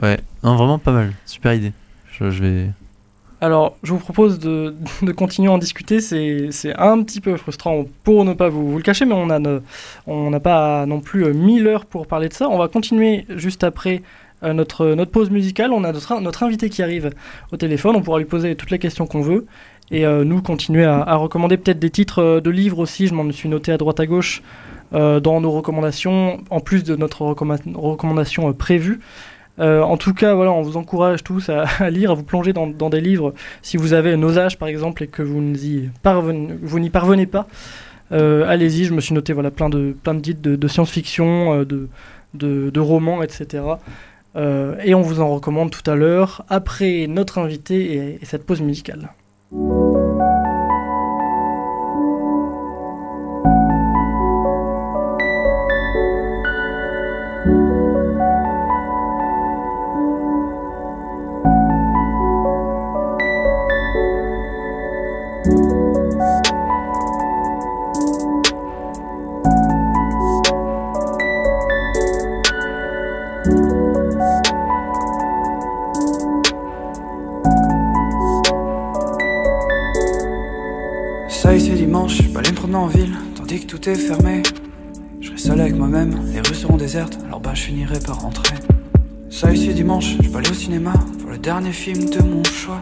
[0.00, 1.72] Ouais, non vraiment pas mal, super idée.
[2.12, 2.66] Je, je vais
[3.40, 6.00] Alors, je vous propose de, de continuer à en discuter.
[6.00, 9.14] C'est un petit peu frustrant pour ne pas vous, vous le cacher, mais
[10.06, 12.48] on n'a pas non plus euh, mille heures pour parler de ça.
[12.48, 14.02] On va continuer juste après
[14.42, 15.72] euh, notre, notre pause musicale.
[15.72, 17.10] On a notre, notre invité qui arrive
[17.52, 17.96] au téléphone.
[17.96, 19.46] On pourra lui poser toutes les questions qu'on veut.
[19.90, 23.06] Et euh, nous, continuer à, à recommander peut-être des titres euh, de livres aussi.
[23.06, 24.42] Je m'en suis noté à droite à gauche
[24.94, 29.00] euh, dans nos recommandations, en plus de notre recommanda- recommandation euh, prévue.
[29.60, 32.90] Euh, en tout cas, voilà, on vous encourage tous à, lire, à vous plonger dans,
[32.90, 33.34] des livres.
[33.62, 37.46] Si vous avez nos âges, par exemple, et que vous n'y parvenez, pas,
[38.12, 38.84] euh, allez-y.
[38.84, 41.88] Je me suis noté voilà, plein de, plein de titres de, science-fiction, euh, de,
[42.70, 43.62] de, romans, etc.
[44.36, 48.60] Et on vous en recommande tout à l'heure, après notre invité et, et cette pause
[48.60, 49.10] musicale.
[88.12, 88.54] Rentrer.
[89.30, 92.80] Ça c'est dimanche, je vais aller au cinéma pour le dernier film de mon choix.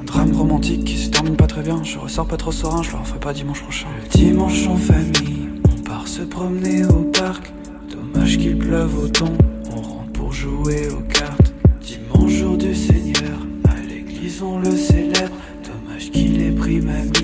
[0.00, 2.90] Un drame romantique qui se termine pas très bien, je ressors pas trop serein, je
[2.92, 3.86] le referai pas dimanche prochain.
[4.02, 7.52] Le dimanche en famille, on part se promener au parc.
[7.90, 9.32] Dommage qu'il pleuve autant,
[9.72, 11.52] on rentre pour jouer aux cartes.
[11.80, 13.38] Dimanche jour du Seigneur,
[13.68, 15.34] à l'église on le célèbre.
[15.64, 17.23] Dommage qu'il ait pris mamie, les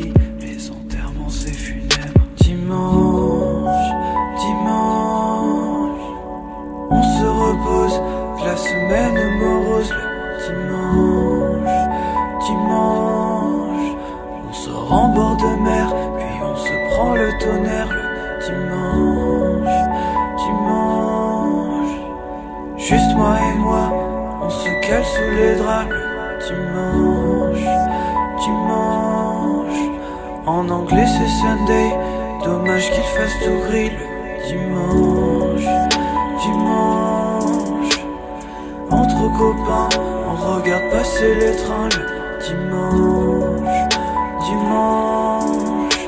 [22.91, 23.85] juste moi et moi,
[24.43, 25.89] on se cale sous les draps.
[25.91, 27.67] Le dimanche,
[28.43, 29.83] dimanche,
[30.47, 31.91] en anglais c'est Sunday,
[32.45, 33.93] dommage qu'il fasse tout gris.
[33.99, 34.07] Le
[34.49, 35.69] dimanche,
[36.43, 37.95] dimanche,
[38.91, 39.89] entre copains,
[40.29, 41.91] on regarde passer les trains.
[41.97, 42.03] Le
[42.45, 43.79] dimanche,
[44.49, 45.99] dimanche,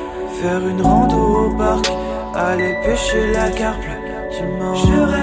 [0.41, 1.89] faire une rando au parc,
[2.35, 3.85] aller pêcher la carpe.
[3.87, 5.22] Le dimanche,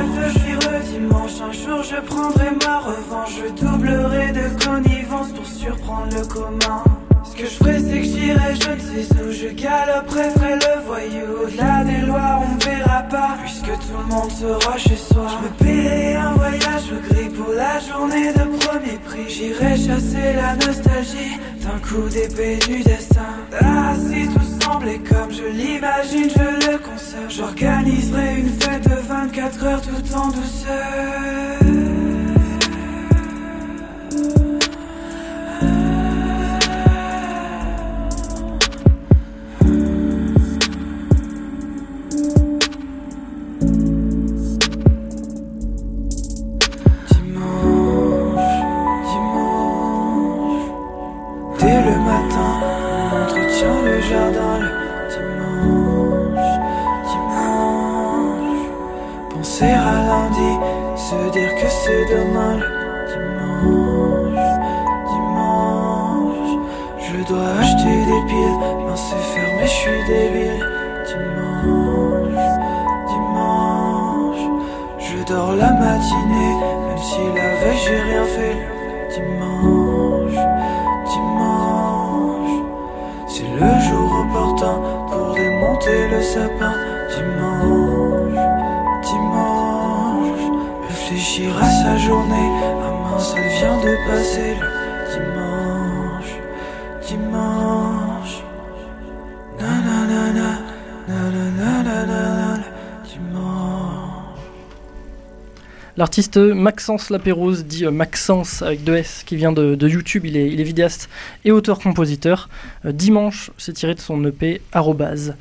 [1.78, 6.82] je prendrai ma revanche, je doublerai de connivence pour surprendre le commun.
[7.22, 10.84] Ce que je ferai, c'est que j'irai, je ne sais où, je galoperai, ferai le
[10.84, 11.44] voyou.
[11.44, 15.26] Au-delà des lois, on verra pas, puisque tout le monde sera chez soi.
[15.28, 19.28] Je me paierai un voyage au gris pour la journée de premier prix.
[19.28, 23.30] J'irai chasser la nostalgie, d'un coup d'épée du destin.
[23.60, 26.99] Ah, si tout semblait comme je l'imagine, je le conserve.
[27.28, 31.79] J'organiserai une fête de 24 heures tout en douceur.
[75.30, 76.54] Je dors la matinée,
[76.88, 78.56] même si la veille j'ai rien fait.
[79.14, 80.40] Dimanche,
[81.12, 82.56] dimanche.
[83.28, 84.76] C'est le jour opportun
[85.08, 86.74] pour démonter le sapin.
[87.14, 88.40] Dimanche,
[89.04, 90.46] dimanche.
[90.88, 92.50] Réfléchir à sa journée,
[92.82, 94.56] ah mince, elle vient de passer.
[94.60, 94.79] Le
[106.00, 110.48] L'artiste Maxence Lapérouse, dit euh, Maxence avec deux S, qui vient de, YouTube, il est,
[110.48, 111.10] il est vidéaste
[111.44, 112.48] et auteur-compositeur.
[112.86, 115.34] Euh, dimanche, c'est tiré de son EP Arrobase.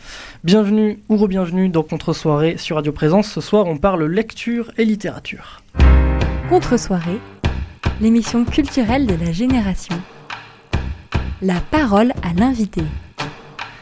[0.43, 3.31] Bienvenue ou re-bienvenue dans Contre-soirée sur Radio Présence.
[3.31, 5.61] Ce soir, on parle lecture et littérature.
[6.49, 7.21] Contre-soirée,
[8.01, 9.95] l'émission culturelle de la génération.
[11.41, 12.81] La parole à l'invité.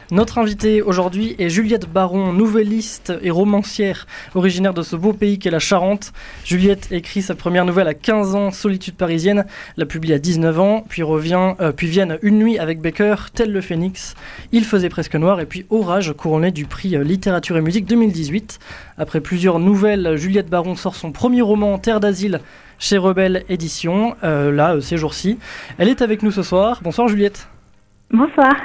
[0.09, 5.51] Notre invitée aujourd'hui est Juliette Baron, nouvelliste et romancière, originaire de ce beau pays qu'est
[5.51, 6.13] la Charente.
[6.45, 9.45] Juliette écrit sa première nouvelle à 15 ans, Solitude parisienne,
[9.75, 13.59] la publie à 19 ans, puis revient, euh, puis Une nuit avec Becker, Tel le
[13.59, 14.15] phénix,
[14.53, 18.59] Il faisait presque noir, et puis Orage, couronné du prix euh, Littérature et musique 2018.
[18.97, 22.39] Après plusieurs nouvelles, Juliette Baron sort son premier roman, Terre d'asile,
[22.79, 25.37] chez Rebelle Édition, euh, là, ces jours-ci.
[25.77, 26.79] Elle est avec nous ce soir.
[26.81, 27.49] Bonsoir Juliette.
[28.09, 28.55] Bonsoir.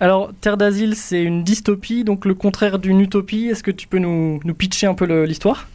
[0.00, 3.48] Alors, Terre d'asile, c'est une dystopie, donc le contraire d'une utopie.
[3.48, 5.66] Est-ce que tu peux nous, nous pitcher un peu l'histoire?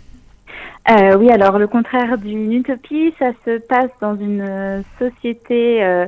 [0.90, 6.08] Euh, oui, alors le contraire d'une utopie, ça se passe dans une euh, société euh,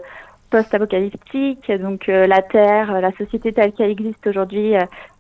[0.50, 1.72] post-apocalyptique.
[1.72, 4.74] Donc euh, la Terre, la société telle qu'elle existe aujourd'hui,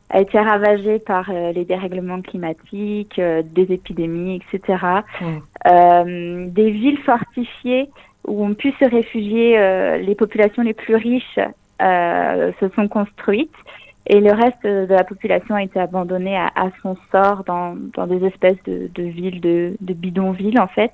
[0.09, 4.77] a été ravagée par les dérèglements climatiques, des épidémies, etc.
[5.19, 5.25] Mm.
[5.65, 7.89] Euh, des villes fortifiées
[8.27, 9.57] où ont pu se réfugier
[9.99, 11.39] les populations les plus riches
[11.79, 13.51] se sont construites.
[14.05, 18.05] Et le reste de la population a été abandonné à, à son sort dans, dans
[18.05, 20.91] des espèces de, de villes, de, de bidonvilles en fait.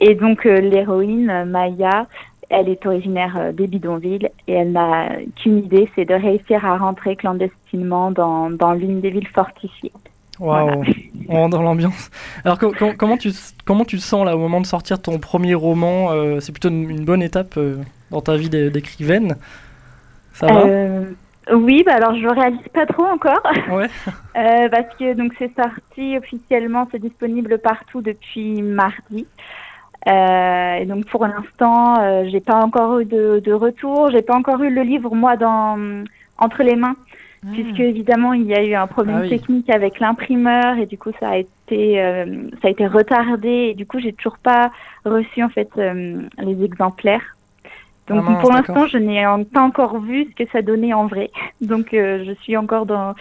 [0.00, 2.06] Et donc euh, l'héroïne euh, Maya,
[2.50, 6.76] elle est originaire euh, des bidonvilles et elle n'a qu'une idée, c'est de réussir à
[6.76, 9.92] rentrer clandestinement dans, dans l'une des villes fortifiées.
[10.40, 10.84] Waouh,
[11.28, 12.10] on rentre dans l'ambiance.
[12.44, 13.30] Alors, co- co- comment, tu,
[13.64, 16.90] comment tu sens là au moment de sortir ton premier roman euh, C'est plutôt une,
[16.90, 17.76] une bonne étape euh,
[18.10, 19.36] dans ta vie d'é- d'écrivaine.
[20.36, 21.04] Ça va Euh,
[21.52, 23.42] oui, bah alors je réalise pas trop encore.
[23.70, 23.88] Ouais.
[24.36, 29.26] Euh, parce que donc c'est sorti officiellement, c'est disponible partout depuis mardi.
[30.08, 34.36] Euh, et donc pour l'instant, euh, j'ai pas encore eu de, de retour, j'ai pas
[34.36, 35.78] encore eu le livre moi dans
[36.38, 36.96] entre les mains,
[37.52, 39.30] puisque évidemment il y a eu un problème Ah oui.
[39.30, 42.24] technique avec l'imprimeur et du coup ça a été euh,
[42.60, 44.70] ça a été retardé et du coup j'ai toujours pas
[45.04, 47.35] reçu en fait euh, les exemplaires.
[48.08, 51.06] Donc Ah mince, pour l'instant je n'ai pas encore vu ce que ça donnait en
[51.06, 51.30] vrai.
[51.60, 53.14] Donc euh, je suis encore dans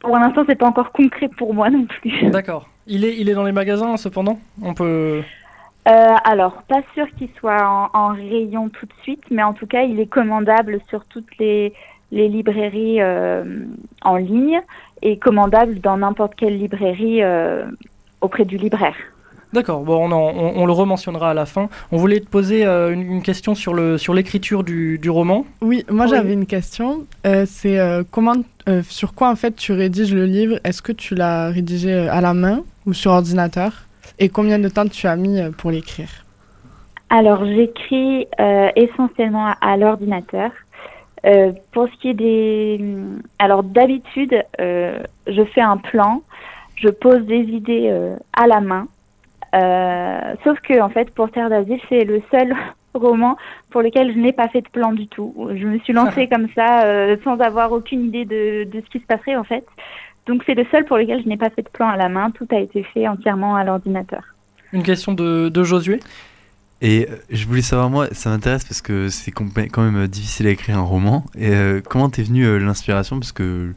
[0.00, 2.12] pour l'instant c'est pas encore concret pour moi non plus.
[2.30, 2.68] D'accord.
[2.86, 4.38] Il est, il est dans les magasins cependant?
[4.60, 5.22] On peut.
[5.88, 9.66] Euh, alors, pas sûr qu'il soit en, en rayon tout de suite, mais en tout
[9.66, 11.72] cas, il est commandable sur toutes les,
[12.12, 13.44] les librairies euh,
[14.02, 14.60] en ligne
[15.00, 17.22] et commandable dans n'importe quelle librairie
[18.20, 18.94] auprès du libraire.
[19.52, 21.68] D'accord, bon, on, en- on, on le rementionnera à la fin.
[21.90, 25.44] On voulait te poser euh, une, une question sur le sur l'écriture du, du roman.
[25.60, 26.10] Oui, moi Oui.
[26.10, 27.04] j'avais une question.
[27.26, 28.32] Euh, c'est euh, comment,
[28.68, 30.58] euh, sur quoi en fait tu rédiges le livre?
[30.64, 33.72] Est-ce que tu l'as rédigé à la main ou sur ordinateur?
[34.18, 36.08] Et combien de temps tu as mis euh, pour l'écrire?
[37.10, 40.50] Alors, j'écris euh, essentiellement à, à l'ordinateur.
[41.26, 42.80] Euh, pour ce qui est des...
[43.38, 46.22] Alors, d'habitude, euh, je fais un plan,
[46.76, 48.88] je pose des idées euh, à la main.
[49.54, 52.54] Euh, sauf que, en fait, pour Terre d'Asile, c'est le seul
[52.94, 53.36] roman
[53.70, 55.48] pour lequel je n'ai pas fait de plan du tout.
[55.54, 59.00] Je me suis lancée comme ça, euh, sans avoir aucune idée de, de ce qui
[59.00, 59.66] se passerait, en fait.
[60.26, 62.30] Donc, c'est le seul pour lequel je n'ai pas fait de plan à la main.
[62.30, 64.22] Tout a été fait entièrement à l'ordinateur.
[64.72, 66.00] Une question de, de Josué?
[66.82, 70.50] Et euh, je voulais savoir, moi, ça m'intéresse parce que c'est quand même difficile à
[70.50, 71.24] écrire un roman.
[71.36, 73.20] Et euh, comment t'es venue euh, l'inspiration?
[73.20, 73.72] Parce que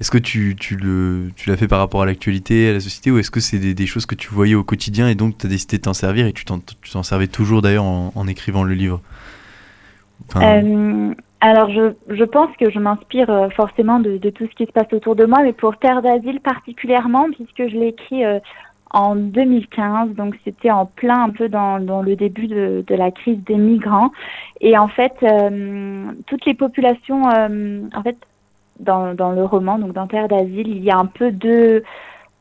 [0.00, 3.10] est-ce que tu, tu le, tu l'as fait par rapport à l'actualité, à la société,
[3.10, 5.48] ou est-ce que c'est des, choses que tu voyais au quotidien et donc tu as
[5.48, 9.00] décidé de t'en servir et tu t'en, servais toujours d'ailleurs en, en écrivant le livre?
[10.36, 14.66] Euh, alors, je, je pense que je m'inspire euh, forcément de, de tout ce qui
[14.66, 18.38] se passe autour de moi, mais pour Terre d'Asile particulièrement, puisque je l'ai écrit euh,
[18.90, 23.10] en 2015, donc c'était en plein un peu dans, dans le début de, de la
[23.10, 24.12] crise des migrants.
[24.60, 25.12] Et en fait,
[26.26, 28.16] toutes les populations, en fait,
[28.80, 31.82] dans, dans le roman, donc dans Terre d'Asile, il y a un peu deux,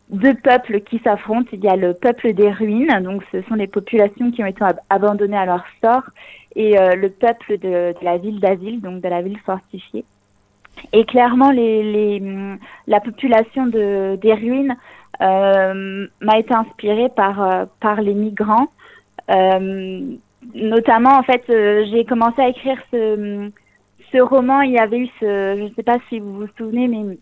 [0.09, 1.49] deux peuples qui s'affrontent.
[1.53, 4.63] Il y a le peuple des ruines, donc ce sont les populations qui ont été
[4.63, 6.03] ab- abandonnées à leur sort,
[6.55, 10.05] et euh, le peuple de, de la ville d'Asile, donc de la ville fortifiée.
[10.91, 12.57] Et clairement, les, les, hum,
[12.87, 14.75] la population de, des ruines
[15.21, 18.67] euh, m'a été inspirée par, euh, par les migrants.
[19.31, 20.01] Euh,
[20.53, 23.49] notamment, en fait, euh, j'ai commencé à écrire ce,
[24.15, 24.61] ce roman.
[24.61, 27.17] Il y avait eu ce, je ne sais pas si vous vous souvenez, mais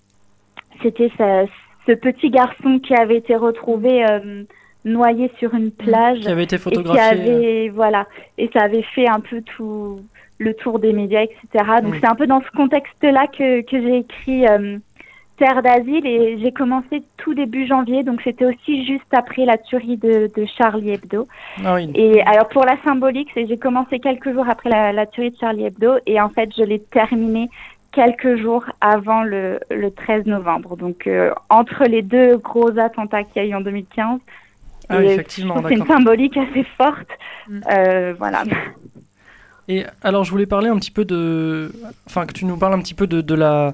[0.81, 1.45] c'était ce,
[1.87, 4.43] ce petit garçon qui avait été retrouvé euh,
[4.85, 7.01] noyé sur une plage Qui avait été et qui photographié.
[7.01, 7.11] euh.
[7.11, 8.05] avait voilà
[8.37, 9.99] et ça avait fait un peu tout
[10.39, 11.99] le tour des médias etc donc Oui.
[12.01, 14.77] c'est un peu dans ce contexte là que, que j'ai écrit euh,
[15.43, 19.97] Terre d'asile et j'ai commencé tout début janvier donc c'était aussi juste après la tuerie
[19.97, 21.27] de, de Charlie Hebdo
[21.65, 21.91] Ah oui.
[21.95, 25.37] et alors pour la symbolique c'est j'ai commencé quelques jours après la, la tuerie de
[25.37, 27.49] Charlie Hebdo et en fait je l'ai terminé
[27.91, 33.43] quelques jours avant le, le 13 novembre donc euh, entre les deux gros attentats qu'il
[33.43, 34.21] y a eu en 2015
[34.87, 37.09] Ah c'est une symbolique assez forte.
[37.49, 37.59] Mm.
[37.69, 38.43] Euh, voilà.
[39.69, 41.71] Et alors, je voulais parler un petit peu de.
[42.05, 43.73] Enfin, que tu nous parles un petit peu de, de la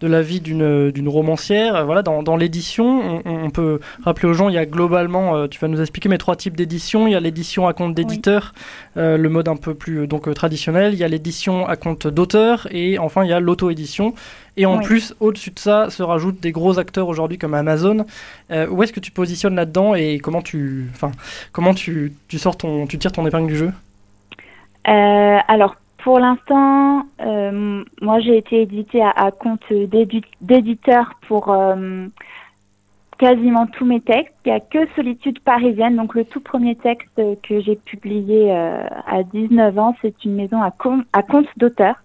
[0.00, 1.76] de la vie d'une d'une romancière.
[1.76, 5.36] Euh, Voilà, dans, dans l'édition, on, on peut rappeler aux gens, il y a globalement,
[5.36, 7.06] euh, tu vas nous expliquer, mais trois types d'édition.
[7.06, 8.54] Il y a l'édition à compte d'éditeur,
[8.96, 10.94] euh, le mode un peu plus euh, donc euh, traditionnel.
[10.94, 14.14] Il y a l'édition à compte d'auteur, et enfin il y a l'auto-édition.
[14.56, 14.84] Et en Oui.
[14.84, 18.04] plus, au-dessus de ça, se rajoutent des gros acteurs aujourd'hui comme Amazon.
[18.50, 21.12] Euh, où est-ce que tu positionnes là-dedans et comment tu, enfin,
[21.52, 23.70] comment tu, tu sors ton, tu tires ton épingle du jeu?
[24.88, 32.06] Euh, alors, pour l'instant, euh, moi j'ai été éditée à, compte d'édi- d'éditeur pour euh,
[33.18, 34.32] quasiment tous mes textes.
[34.44, 38.86] Il n'y a que Solitude parisienne, donc le tout premier texte que j'ai publié euh,
[39.06, 40.72] à 19 ans, c'est une maison à,
[41.12, 41.96] à compte d'auteur.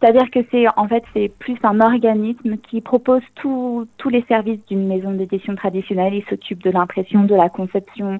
[0.00, 4.88] C'est-à-dire que c'est en fait c'est plus un organisme qui propose tous les services d'une
[4.88, 6.14] maison d'édition traditionnelle.
[6.14, 8.18] Il s'occupe de l'impression, de la conception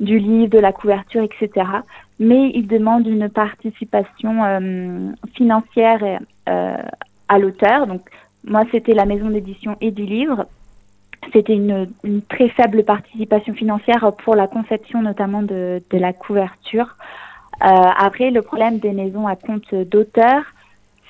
[0.00, 1.66] du livre, de la couverture, etc.
[2.20, 6.76] Mais il demande une participation euh, financière euh,
[7.28, 7.86] à l'auteur.
[7.86, 8.02] Donc
[8.44, 10.46] moi c'était la maison d'édition et du livre.
[11.32, 11.88] C'était une,
[12.28, 16.96] très faible participation financière pour la conception notamment de, la couverture.
[17.62, 20.42] Euh, après, le problème des maisons à compte d'auteur,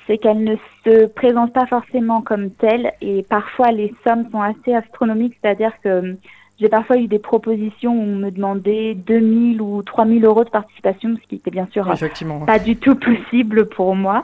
[0.05, 4.73] c'est qu'elles ne se présentent pas forcément comme telles et parfois les sommes sont assez
[4.73, 6.17] astronomiques, c'est-à-dire que
[6.61, 11.17] j'ai parfois eu des propositions où on me demandait 2000 ou 3000 euros de participation,
[11.21, 12.39] ce qui était bien sûr Effectivement.
[12.45, 14.23] pas du tout possible pour moi.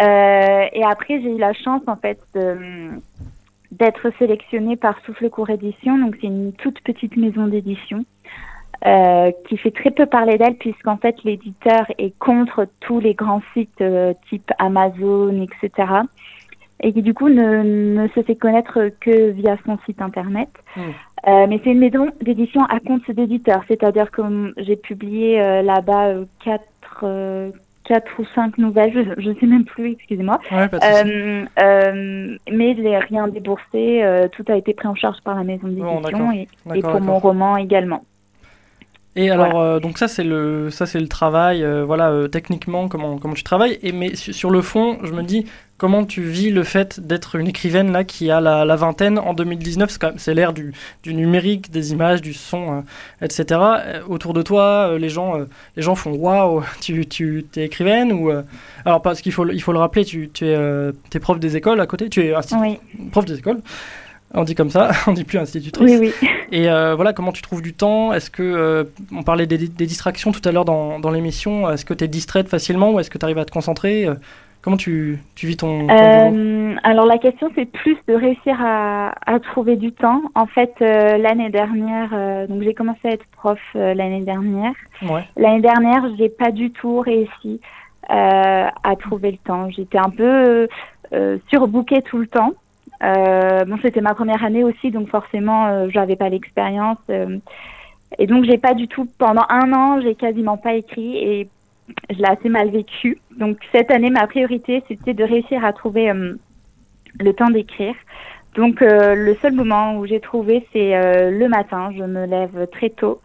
[0.00, 2.20] Euh, et après, j'ai eu la chance en fait
[3.72, 5.96] d'être sélectionnée par Souffle Court Édition.
[5.96, 8.04] Donc, c'est une toute petite maison d'édition
[8.86, 13.42] euh, qui fait très peu parler d'elle puisqu'en fait, l'éditeur est contre tous les grands
[13.54, 15.88] sites euh, type Amazon, etc.
[16.80, 20.50] Et qui du coup ne, ne se fait connaître que via son site internet.
[20.76, 20.82] Mm.
[21.26, 24.22] Euh, mais c'est une maison d'édition à compte d'éditeur, c'est-à-dire que
[24.58, 27.50] j'ai publié euh, là-bas euh, quatre, euh,
[27.84, 30.38] quatre ou cinq nouvelles, je ne sais même plus, excusez-moi.
[30.52, 30.68] Ouais.
[30.72, 35.44] Euh, mais je n'ai rien déboursé, euh, tout a été pris en charge par la
[35.44, 38.04] maison d'édition et, et pour mon roman également.
[39.16, 42.88] Et alors, euh, donc ça c'est le, ça c'est le travail, euh, voilà, euh, techniquement
[42.88, 43.78] comment comment tu travailles.
[43.82, 45.44] Et mais su- sur le fond, je me dis
[45.76, 49.34] comment tu vis le fait d'être une écrivaine là qui a la, la vingtaine en
[49.34, 49.90] 2019.
[49.90, 52.84] C'est quand même- c'est l'ère du, du numérique, des images, du son,
[53.20, 53.60] etc.
[54.08, 55.34] Autour de toi, les gens,
[55.76, 58.30] les gens font waouh, tu tu t'es écrivaine ou
[58.84, 61.80] alors parce qu'il faut le- il faut le rappeler, tu tu es prof des écoles
[61.80, 62.78] à côté, tu es Oui,
[63.10, 63.58] prof des écoles.
[64.34, 65.98] On dit comme ça, on dit plus institutrice.
[65.98, 66.28] oui, oui.
[66.52, 68.12] Et euh, voilà, comment tu trouves du temps?
[68.12, 71.84] Est-ce que, euh, on parlait des, des distractions tout à l'heure dans, dans l'émission, est-ce
[71.84, 74.06] que tu es distraite facilement ou est-ce que tu arrives à te concentrer?
[74.06, 74.14] Euh,
[74.60, 79.38] Comment tu, tu vis ton, Euh, alors la question c'est plus de réussir à, à
[79.38, 80.20] trouver du temps.
[80.34, 84.72] En fait, euh, l'année dernière, euh, donc j'ai commencé à être prof l'année dernière.
[85.08, 85.24] Ouais.
[85.36, 87.60] L'année dernière, j'ai pas du tout réussi
[88.08, 89.70] à trouver le temps.
[89.70, 90.66] J'étais un peu
[91.50, 92.52] surbookée tout le temps.
[93.02, 96.98] Euh, bon, c'était ma première année aussi, donc forcément, euh, j'avais pas l'expérience.
[97.10, 97.38] euh,
[98.18, 101.50] Et donc, j'ai pas du tout, pendant un an, j'ai quasiment pas écrit et
[102.10, 103.20] je l'ai assez mal vécu.
[103.38, 106.34] Donc, cette année, ma priorité, c'était de réussir à trouver euh,
[107.20, 107.94] le temps d'écrire.
[108.54, 111.90] Donc, euh, le seul moment où j'ai trouvé, c'est euh, le matin.
[111.96, 113.20] Je me lève très tôt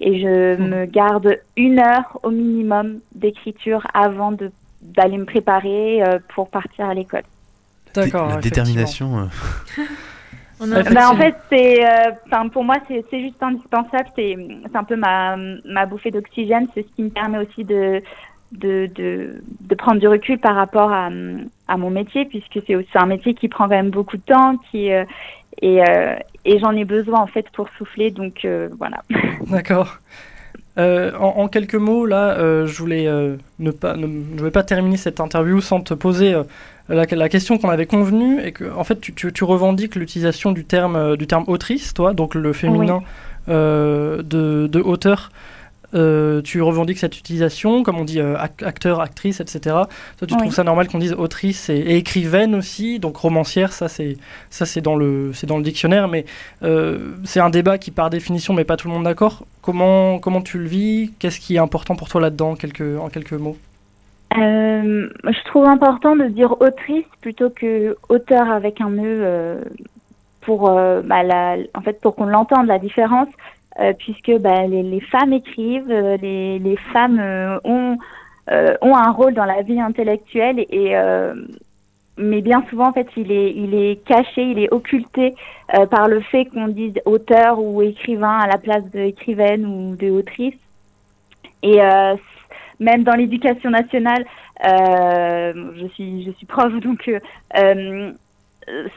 [0.00, 0.62] et je Hmm.
[0.62, 4.52] me garde une heure au minimum d'écriture avant de
[4.82, 7.24] d'aller me préparer euh, pour partir à l'école.
[7.96, 8.28] D'accord.
[8.28, 9.18] La détermination.
[9.18, 9.82] euh,
[10.60, 14.08] On a- Bah, en fait, c'est, euh, pour moi, c'est juste indispensable.
[14.16, 14.36] C'est
[14.74, 15.36] un peu ma,
[15.66, 16.66] ma bouffée d'oxygène.
[16.74, 18.00] C'est ce qui me permet aussi de,
[18.52, 21.10] de, de, de prendre du recul par rapport à,
[21.68, 24.56] à mon métier, puisque c'est aussi un métier qui prend quand même beaucoup de temps,
[24.70, 25.04] qui, euh,
[25.60, 26.14] et, euh,
[26.46, 28.10] et j'en ai besoin en fait pour souffler.
[28.10, 29.02] Donc euh, voilà.
[29.48, 29.98] D'accord.
[30.78, 34.06] Euh, en, en quelques mots, là, euh, je voulais euh, ne pas, ne,
[34.38, 36.42] je vais pas terminer cette interview sans te poser euh,
[36.88, 40.52] la, la question qu'on avait convenue et que, en fait, tu, tu, tu revendiques l'utilisation
[40.52, 43.02] du terme, euh, du terme autrice, toi, donc le féminin
[43.48, 45.30] euh, de, de auteur.
[45.94, 49.60] Euh, tu revendiques cette utilisation, comme on dit euh, ac- acteur, actrice, etc.
[50.18, 50.40] Toi, tu Oui.
[50.40, 54.16] trouves ça normal qu'on dise autrice et, et écrivaine aussi, donc romancière, ça c'est
[54.50, 56.26] ça c'est dans le c'est dans le dictionnaire, mais
[56.64, 59.46] euh, c'est un débat qui par définition met pas tout le monde d'accord.
[59.62, 61.12] Comment comment tu le vis?
[61.20, 63.56] Qu'est-ce qui est important pour toi là-dedans, quelques en quelques mots
[64.34, 69.62] Euh, je trouve important de dire autrice plutôt que auteur avec un e euh,
[70.40, 73.28] pour euh, bah, la, en fait pour qu'on l'entende la différence
[73.80, 75.88] euh, puisque bah, les, les femmes écrivent
[76.20, 77.20] les, les femmes
[77.64, 77.98] ont
[78.48, 81.34] ont un rôle dans la vie intellectuelle et euh,
[82.16, 85.34] mais bien souvent en fait il est il est caché il est occulté
[85.90, 90.10] par le fait qu'on dise auteur ou écrivain à la place de écrivaine ou de
[90.10, 90.54] autrice.
[91.62, 91.80] Et
[92.80, 94.24] même dans l'éducation nationale,
[94.66, 97.20] euh, je suis je suis prof donc euh,
[97.56, 98.12] euh,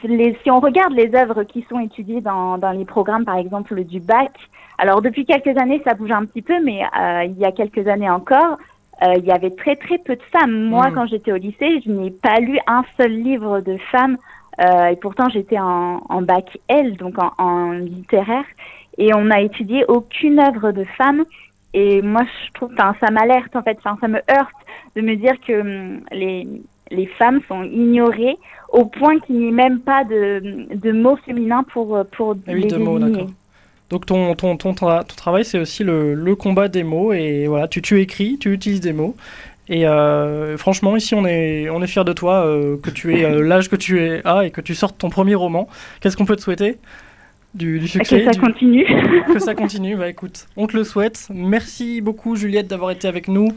[0.04, 3.84] les, si on regarde les œuvres qui sont étudiées dans, dans les programmes par exemple
[3.84, 4.32] du bac,
[4.78, 7.86] alors depuis quelques années ça bouge un petit peu, mais euh, il y a quelques
[7.86, 8.58] années encore,
[9.02, 10.64] euh, il y avait très très peu de femmes.
[10.64, 10.94] Moi Mm.
[10.94, 14.16] quand j'étais au lycée, je n'ai pas lu un seul livre de femmes
[14.62, 18.44] euh, et pourtant j'étais en, en bac L donc en, en littéraire
[18.98, 21.24] et on n'a étudié aucune œuvre de femme.
[21.72, 24.60] Et moi, je trouve, ça m'alerte en fait, ça me heurte
[24.96, 26.46] de me dire que hum, les,
[26.90, 28.36] les femmes sont ignorées
[28.70, 32.52] au point qu'il n'y ait même pas de, de mots féminins pour, euh, pour Ah
[32.52, 32.98] oui, les deux mots.
[33.90, 37.12] Donc ton, ton, ton, tra- ton travail, c'est aussi le, le combat des mots.
[37.12, 39.16] Et voilà, tu, tu écris, tu utilises des mots.
[39.68, 43.24] Et euh, franchement, ici, on est, on est fiers de toi, euh, que tu aies
[43.24, 45.68] euh, l'âge que tu es, as et que tu sortes ton premier roman.
[46.00, 46.78] Qu'est-ce qu'on peut te souhaiter?
[47.54, 48.86] Du, du succès que ça du- continue.
[49.32, 49.96] que ça continue.
[49.96, 51.28] Bah écoute, on te le souhaite.
[51.32, 53.48] Merci beaucoup, Juliette, d'avoir été avec nous.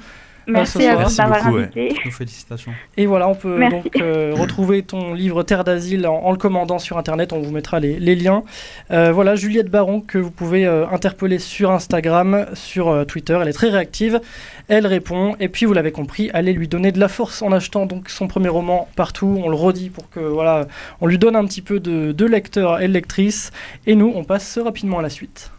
[0.47, 1.95] Merci à vous d'avoir invité.
[2.11, 2.71] Félicitations.
[2.97, 3.75] Et voilà, on peut Merci.
[3.75, 7.33] donc euh, retrouver ton livre Terre d'asile en, en le commandant sur internet.
[7.33, 8.43] On vous mettra les, les liens.
[8.91, 13.37] Euh, voilà, Juliette Baron, que vous pouvez euh, interpeller sur Instagram, sur euh, Twitter.
[13.41, 14.19] Elle est très réactive.
[14.67, 15.35] Elle répond.
[15.39, 18.27] Et puis, vous l'avez compris, allez lui donner de la force en achetant donc son
[18.27, 19.41] premier roman partout.
[19.43, 20.67] On le redit pour que voilà,
[21.01, 23.51] on lui donne un petit peu de, de lecteur et de lectrice.
[23.87, 25.51] Et nous, on passe rapidement à la suite.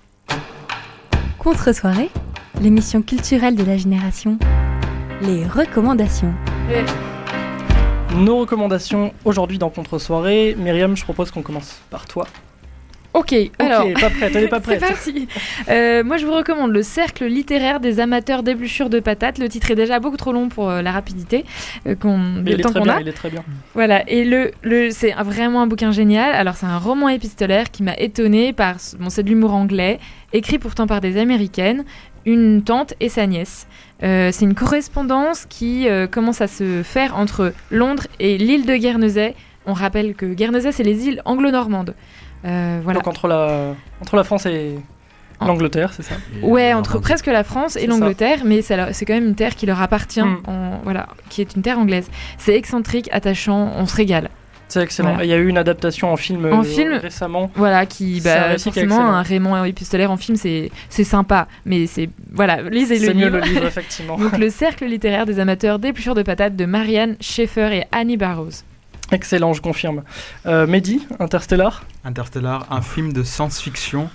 [1.39, 2.11] Contre-soirée,
[2.63, 4.39] l'émission culturelle de la génération.
[5.23, 6.35] Les recommandations.
[8.17, 10.55] Nos recommandations aujourd'hui dans Contre-soirée.
[10.59, 12.27] Myriam, je propose qu'on commence par toi.
[13.15, 13.87] Ok, Ok, alors.
[14.01, 14.81] pas prête, elle est pas C'est prête.
[14.81, 15.29] parti.
[15.69, 19.39] Euh, moi, je vous recommande le cercle littéraire des amateurs d'ébluchures de patates.
[19.39, 21.45] Le titre est déjà beaucoup trop long pour euh, la rapidité
[21.87, 23.01] euh, qu'on, le temps qu'on a.
[23.01, 23.45] il est très bien.
[23.75, 26.35] Voilà, et le, le, c'est vraiment un bouquin génial.
[26.35, 28.77] Alors, c'est un roman épistolaire qui m'a étonnée par.
[28.99, 30.01] Bon, c'est de l'humour anglais,
[30.33, 31.85] écrit pourtant par des américaines,
[32.27, 33.69] une tante et sa nièce.
[34.03, 39.37] Euh, c'est une correspondance qui commence à se faire entre Londres et l'île de Guernesey.
[39.67, 41.95] On rappelle que Guernesey, c'est les îles anglo-normandes.
[42.45, 42.99] Euh, voilà.
[43.01, 44.75] Donc entre la, entre la France et
[45.41, 49.27] En- l'Angleterre, c'est ça Ouais, entre presque la France et l'Angleterre, mais c'est quand même
[49.29, 50.43] une terre qui leur appartient, Mm.
[50.47, 52.09] en- voilà, qui est une terre anglaise.
[52.39, 54.29] C'est excentrique, attachant, on se régale.
[54.69, 55.11] C'est excellent.
[55.11, 55.25] Voilà.
[55.25, 57.51] Il y a eu une adaptation en film, En euh, film récemment.
[57.55, 59.13] Voilà, qui, C'est un bah, forcément, excellent.
[59.13, 60.71] un Raymond épistolaire en film, c'est
[61.05, 63.37] sympa, mais c'est voilà, lisez le C'est mieux livre.
[63.39, 64.17] le livre, effectivement.
[64.17, 68.63] Donc le cercle littéraire des amateurs d'épluchures de patates de Marianne Schaeffer et Annie Barrows.
[69.13, 70.03] Excellent, je confirme.
[70.47, 74.09] Euh, Mehdi, Interstellar Interstellar, un film de science-fiction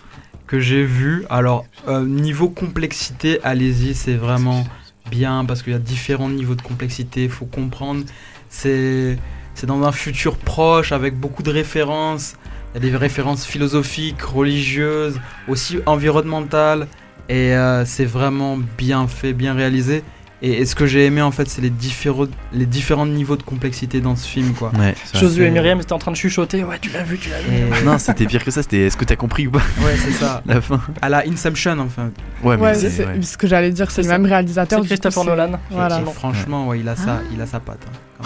[0.48, 1.26] que j'ai vu.
[1.30, 4.66] Alors, euh, niveau complexité, allez-y, c'est vraiment
[5.12, 8.04] bien parce qu'il y a différents niveaux de complexité, il faut comprendre.
[8.50, 9.18] C'est
[9.64, 12.36] dans un futur proche avec beaucoup de références.
[12.74, 16.88] Il y a des références philosophiques, religieuses, aussi environnementales.
[17.30, 20.04] Et euh, c'est vraiment bien fait, bien réalisé.
[20.42, 23.44] Et, et ce que j'ai aimé en fait, c'est les différents, les différents niveaux de
[23.44, 24.72] complexité dans ce film, quoi.
[24.80, 24.96] Ouais.
[25.14, 26.64] Josué et Myriam étaient en train de chuchoter.
[26.64, 27.54] Ouais, tu l'as vu, tu l'as vu.
[27.82, 29.60] Et- Non, c'était pire que ça, c'était est-ce que t'as compris ou pas?
[29.82, 30.42] Ouais, c'est ça.
[30.46, 32.12] la fin À la Inception, enfin.
[32.44, 33.22] Ouais, mais Ouais, c'est- c'est ouais.
[33.22, 34.80] ce que j'allais dire, c'est le même réalisateur.
[34.80, 35.60] C'est coup, Christopher Nolan.
[35.72, 36.00] Voilà.
[36.14, 37.28] Franchement, ouais, il a ça, Ah.
[37.34, 37.86] il a sa patte.
[37.90, 37.98] hein.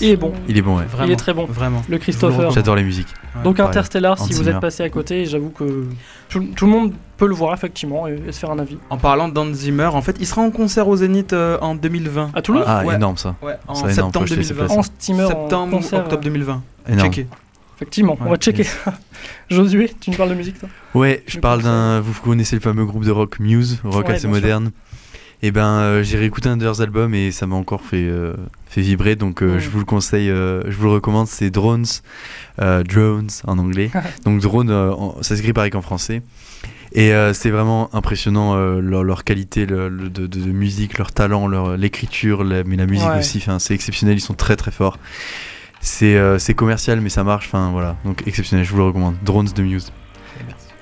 [0.00, 0.32] Il est bon.
[0.48, 0.84] Il est bon, ouais.
[0.84, 1.44] Vraiment, Il est très bon.
[1.46, 1.82] Vraiment.
[1.88, 2.50] Le Christopher.
[2.52, 3.08] J'adore les musiques.
[3.36, 3.70] Ouais, Donc pareil.
[3.70, 5.86] Interstellar, si vous êtes passé à côté, j'avoue que
[6.28, 8.78] tout, tout le monde peut le voir effectivement et, et se faire un avis.
[8.88, 12.30] En parlant d'Hans Zimmer, en fait, il sera en concert au Zénith euh, en 2020.
[12.34, 12.94] À Toulouse Ah, Ouais.
[12.94, 13.34] énorme ça.
[13.42, 14.64] Ouais, en Ça, septembre acheter ses 2020.
[14.66, 14.78] places.
[14.78, 16.62] En steamer, en Septembre ou concert, octobre euh, 2020.
[16.88, 17.00] Énorme.
[17.12, 17.26] Checké.
[17.76, 18.62] Effectivement, on va checker.
[18.62, 18.76] yes.
[19.50, 20.68] Josué, tu nous parles de musique toi?
[20.94, 22.00] Ouais, je Le parle d'un.
[22.00, 24.72] Vous connaissez le fameux groupe de rock Muse, rock Ouais, assez moderne.
[25.42, 28.34] Et ben, euh, j'ai réécouté un de leurs albums et ça m'a encore fait, euh,
[28.66, 29.14] fait vibrer.
[29.14, 29.58] Donc, euh, Mm.
[29.60, 31.28] je vous le conseille, euh, je vous le recommande.
[31.28, 31.84] C'est Drones,
[32.60, 33.90] euh, Drones en anglais.
[34.24, 36.22] donc, Drone, euh, en- ça s'écrit pareil qu'en français.
[36.92, 40.96] Et euh, c'est vraiment impressionnant euh, leur, leur qualité le- le- de, de- de musique,
[40.98, 43.18] leur talent, leur l'écriture, la- mais la musique Ouais.
[43.18, 43.44] aussi.
[43.58, 44.16] C'est exceptionnel.
[44.16, 44.98] Ils sont très très forts.
[45.80, 47.46] C'est euh, c'est commercial, mais ça marche.
[47.46, 47.96] Enfin, voilà.
[48.04, 48.64] Donc, exceptionnel.
[48.64, 49.14] Je vous le recommande.
[49.22, 49.92] Drones de Muse.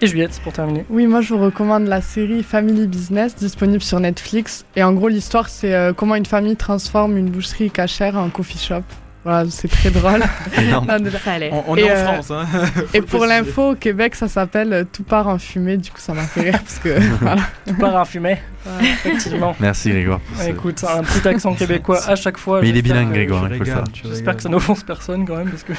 [0.03, 0.85] Et Juliette, pour terminer.
[0.91, 4.67] Oui, moi je vous recommande la série Family Business disponible sur Netflix.
[4.77, 8.59] Et en gros, l'histoire c'est euh, comment une famille transforme une boucherie cachère en coffee
[8.59, 8.83] shop.
[9.27, 10.23] Voilà, c'est très drôle.
[10.57, 10.87] Énorme.
[10.87, 11.19] Non, déjà.
[11.19, 11.51] Ça allait.
[11.53, 12.31] On, on Et, est en euh, France.
[12.31, 12.47] Hein.
[12.95, 15.77] Et pour l'info, au Québec, ça s'appelle euh, Tout part en fumée.
[15.79, 17.43] Du coup, ça m'a fait rire parce que voilà.
[17.67, 18.39] Tu pars à fumer,
[18.81, 19.57] effectivement.
[19.59, 20.21] Merci Grégoire.
[20.21, 22.61] pour ce- Écoute, un petit accent québécois à chaque fois.
[22.63, 25.37] Mais il est j'espère bilingue, que- Grégoire, il faut J'espère que ça n'offense personne quand
[25.37, 25.73] même, parce que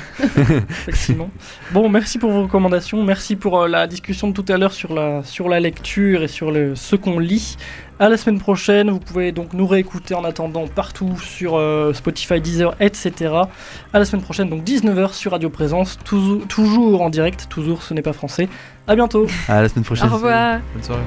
[0.69, 1.29] effectivement.
[1.71, 4.93] Bon, merci pour vos recommandations, merci pour euh, la discussion de tout à l'heure sur
[4.93, 7.55] la sur la lecture et sur le ce qu'on lit.
[7.99, 12.39] À la semaine prochaine, vous pouvez donc nous réécouter en attendant partout sur euh, Spotify,
[12.39, 13.33] Deezer, etc.
[13.91, 17.95] À la semaine prochaine, donc 19h sur Radio Présence, toujours, toujours en direct, toujours ce
[17.95, 18.49] n'est pas français.
[18.87, 19.25] À bientôt.
[19.49, 20.09] À la semaine prochaine.
[20.09, 20.59] Au revoir.
[20.75, 21.01] Bonne soirée.